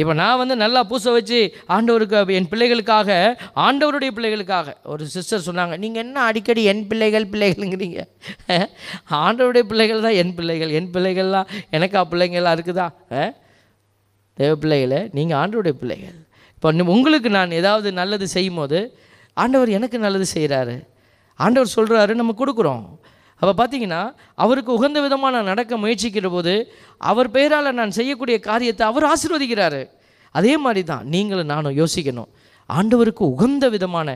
[0.00, 1.38] இப்போ நான் வந்து நல்லா பூசை வச்சு
[1.74, 3.10] ஆண்டவருக்கு என் பிள்ளைகளுக்காக
[3.64, 8.00] ஆண்டவருடைய பிள்ளைகளுக்காக ஒரு சிஸ்டர் சொன்னாங்க நீங்கள் என்ன அடிக்கடி என் பிள்ளைகள் பிள்ளைகள்ங்கிறீங்க?
[9.24, 12.86] ஆண்டவருடைய பிள்ளைகள் தான் என் பிள்ளைகள் என் பிள்ளைகள்லாம் எனக்கா பிள்ளைங்கள்லாம் இருக்குதா?
[14.38, 16.18] தேவ பிள்ளைகளை நீங்கள் ஆண்டவருடைய பிள்ளைகள்.
[16.56, 18.80] இப்போ உங்களுக்கு நான் ஏதாவது நல்லது செய்யும் போது
[19.42, 20.78] ஆண்டவர் எனக்கு நல்லது செய்கிறாரு
[21.44, 22.84] ஆண்டவர் சொல்கிறாரு நம்ம கொடுக்குறோம்.
[23.42, 24.00] அப்போ பார்த்தீங்கன்னா
[24.44, 26.52] அவருக்கு உகந்த விதமாக நான் நடக்க முயற்சிக்கிற போது
[27.10, 29.80] அவர் பெயரால் நான் செய்யக்கூடிய காரியத்தை அவர் ஆசீர்வதிக்கிறாரு.
[30.38, 32.28] அதே மாதிரி தான் நீங்களும் நானும் யோசிக்கணும்.
[32.76, 34.08] ஆண்டவருக்கு உகந்த விதமான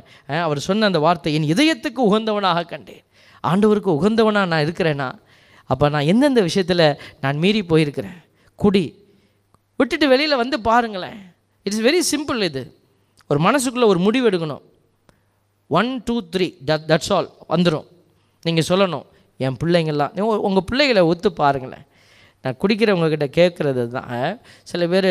[0.44, 3.02] அவர் சொன்ன அந்த வார்த்தை என் இதயத்துக்கு உகந்தவனாக கண்டேன்.
[3.50, 5.08] ஆண்டவருக்கு உகந்தவனாக நான் இருக்கிறேன்னா
[5.70, 6.84] அப்போ நான் எந்தெந்த விஷயத்தில்
[7.24, 8.18] நான் மீறி போயிருக்கிறேன்?
[8.62, 8.84] குடி.
[9.78, 11.18] விட்டுட்டு வெளியில் வந்து பாருங்களேன்.
[11.66, 12.62] இட்ஸ் வெரி சிம்பிள் இது.
[13.30, 14.62] ஒரு மனசுக்குள்ளே ஒரு முடிவு எடுக்கணும்.
[15.80, 17.86] One two three that that's all வந்துடும்
[18.46, 19.06] நீங்கள் சொல்லணும்.
[19.44, 21.84] என் பிள்ளைங்கள்லாம் உங்கள் பிள்ளைகளை ஒத்து பாருங்களேன்.
[22.44, 24.10] நான் குடிக்கிறவங்கக்கிட்ட கேட்குறது தான்.
[24.70, 25.10] சில பேர்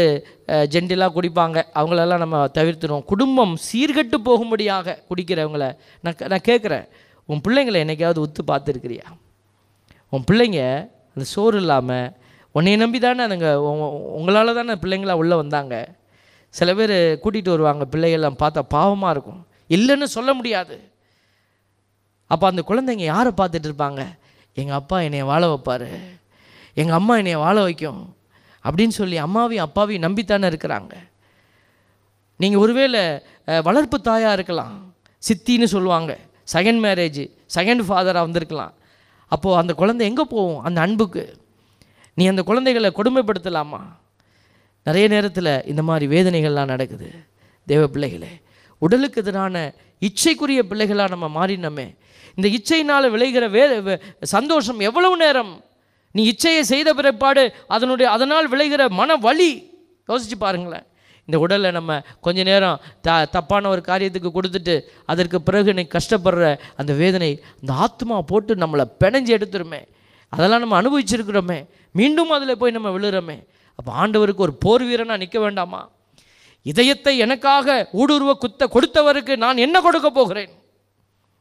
[0.73, 1.57] ஜென்டிலாக குடிப்பாங்க.
[1.79, 3.05] அவங்களெல்லாம் நம்ம தவிர்த்துருவோம்.
[3.11, 5.65] குடும்பம் சீர்கெட்டு போகும்படியாக குடிக்கிறவங்கள
[6.05, 6.85] நான் நான் கேட்குறேன்.
[7.29, 9.05] உன் பிள்ளைங்களை என்னைக்காவது ஒத்து பார்த்துருக்குறியா?
[10.13, 10.61] உன் பிள்ளைங்க
[11.13, 12.07] அந்த சோறு இல்லாமல்
[12.55, 13.49] உன்னையை நம்பி தானே அதுங்க
[14.17, 15.75] உங்களால் தானே பிள்ளைங்களா உள்ளே வந்தாங்க.
[16.53, 19.41] சில பேர் கூட்டிகிட்டு வருவாங்க பிள்ளைகள்லாம் பார்த்தா பாவமாக இருக்கும்.
[19.75, 20.75] இல்லைன்னு சொல்ல முடியாது.
[22.33, 24.01] அப்போ அந்த குழந்தைங்க யாரை பார்த்துட்டு இருப்பாங்க?
[24.59, 25.89] எங்கள் அப்பா என்னை வாழ வைப்பார்.
[26.81, 28.01] எங்கள் அம்மா என்னை வாழ வைக்கும்.
[28.67, 30.93] அப்படின்னு சொல்லி அம்மாவையும் அப்பாவையும் நம்பித்தானே இருக்கிறாங்க.
[32.41, 33.01] நீங்கள் ஒருவேளை
[33.67, 34.75] வளர்ப்பு தாயாக இருக்கலாம்.
[35.27, 36.11] சித்தின்னு சொல்லுவாங்க.
[36.53, 37.21] செகண்ட் மேரேஜ்
[37.55, 38.73] செகண்ட் ஃபாதராக வந்திருக்கலாம்.
[39.35, 40.59] அப்போது அந்த குழந்தை எங்கே போகும்?
[40.67, 41.23] அந்த அன்புக்கு.
[42.17, 43.79] நீ அந்த குழந்தைகளை கொடுமைப்படுத்தலாமா?
[44.87, 47.09] நிறைய நேரத்தில் இந்த மாதிரி வேதனைகள்லாம் நடக்குது.
[47.71, 48.33] தேவ பிள்ளைகளே
[48.85, 49.55] உடலுக்கு எதிரான
[50.07, 51.87] இச்சைக்குரிய பிள்ளைகளாக நம்ம மாறினோமே.
[52.37, 53.95] இந்த இச்சையினால் விளைகிற வே
[54.35, 55.53] சந்தோஷம் எவ்வளவு நேரம்?
[56.15, 57.43] நீ இச்சையை செய்த பிற்பாடு
[57.75, 59.51] அதனுடைய அதனால் விளைகிற மன வலி.
[60.09, 60.85] யோசிச்சு பாருங்களேன்.
[61.27, 61.91] இந்த உடலை நம்ம
[62.25, 64.75] கொஞ்ச நேரம் த தப்பான ஒரு காரியத்துக்கு கொடுத்துட்டு
[65.11, 66.43] அதற்கு பிறகு நீ கஷ்டப்படுற
[66.81, 67.29] அந்த வேதனை
[67.61, 69.81] அந்த ஆத்மா போட்டு நம்மளை பிணைஞ்சு எடுத்துருமே.
[70.33, 71.59] அதெல்லாம் நம்ம அனுபவிச்சிருக்கிறோமே.
[71.99, 73.37] மீண்டும் அதில் போய் நம்ம விழுறோமே.
[73.79, 75.81] அப்போ ஆண்டவருக்கு ஒரு போர் வீரனாக நிற்க வேண்டாமா?
[76.71, 80.51] இதயத்தை எனக்காக ஊடுருவ குத்த கொடுத்தவருக்கு நான் என்ன கொடுக்க போகிறேன்?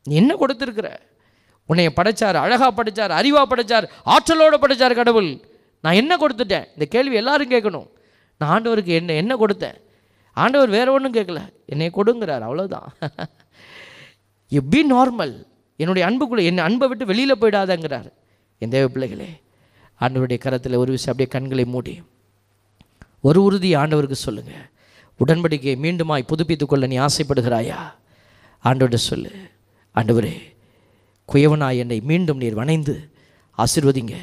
[0.07, 0.88] நீ என்ன கொடுத்துருக்குற?
[1.69, 5.31] உன்னைய படைச்சார் அழகா படைச்சார் அறிவா படைச்சார் ஆற்றலோடு படைச்சார் கடவுள்.
[5.85, 6.67] நான் என்ன கொடுத்துட்டேன்?
[6.75, 7.88] இந்த கேள்வி எல்லாரும் கேட்கணும்.
[8.38, 9.79] நான் ஆண்டவருக்கு என்ன என்ன கொடுத்தேன்?
[10.33, 11.40] ஆண்டவர் வேற ஒன்றும் கேட்கல.
[11.73, 12.88] என்னை கொடுங்கிறார் அவ்வளோதான்
[14.49, 15.35] யூ பி நார்மல்
[15.77, 18.09] என்னுடைய அன்புக்குள்ளே என்னை அன்பை விட்டு வெளியில் போயிடாதங்கிறார்.
[18.59, 19.31] என் தேவ பிள்ளைகளே
[20.01, 21.95] ஆண்டவருடைய கரத்தில் ஒரு விஷயம் அப்படியே கண்களை மூடி.
[23.21, 24.64] ஒரு உறுதி ஆண்டவருக்கு சொல்லுங்கள்
[25.21, 27.79] உடன்படிக்கையை மீண்டுமாய் புதுப்பித்துக்கொள்ள நீ ஆசைப்படுகிறாயா?
[28.64, 29.33] ஆண்டவர்கிட்ட சொல்லு.
[29.95, 30.33] ஆண்டவரே
[31.33, 33.13] குயவனாய் என்னை மீண்டும் நீர் வணைந்து
[33.59, 34.15] ஆசீர்வதிங்க.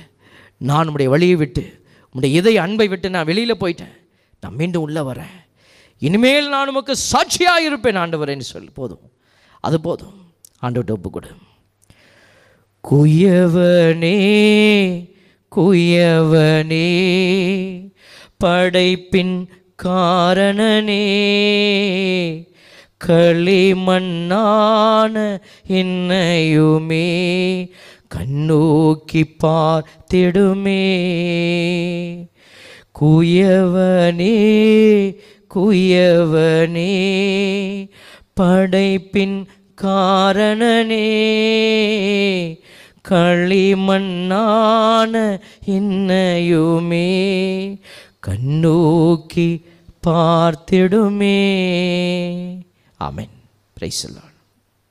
[0.58, 3.98] நான் உடைய வழியை விட்டு உடைய இதய அன்பை விட்டு நான் வெளியில் போயிட்டேன்.
[4.42, 5.40] நான் மீண்டும் உள்ளே வரேன்.
[5.98, 8.70] இனிமேல் நான் உமக்கு சாட்சியாக இருப்பேன் ஆண்டவரேன்னு சொல்லி.
[8.74, 9.12] போதும்.
[9.60, 10.34] அது போதும்.
[10.62, 11.28] ஆண்டவர்கிட்ட ஒப்பு கொடு.
[12.90, 14.16] குயவனே
[15.56, 16.88] குயவனே
[18.38, 19.50] படைப்பின்
[19.84, 21.02] காரணனே.
[23.08, 25.16] களிமண்ணான
[25.68, 27.08] என்னையுமே
[28.16, 30.84] கண்ணோக்கி பார்த்திடுமே.
[33.02, 34.36] குயவனே
[35.56, 36.94] குயவனே
[38.42, 39.38] படைப்பின்
[39.82, 41.08] காரணனே.
[43.10, 45.14] களிமண்ணான
[45.66, 47.10] இன்னையுமே
[48.28, 49.48] கண்ணோக்கி
[50.08, 51.42] பார்த்திடுமே.
[53.04, 53.34] ஆமென்
[53.78, 54.02] பிரைஸ்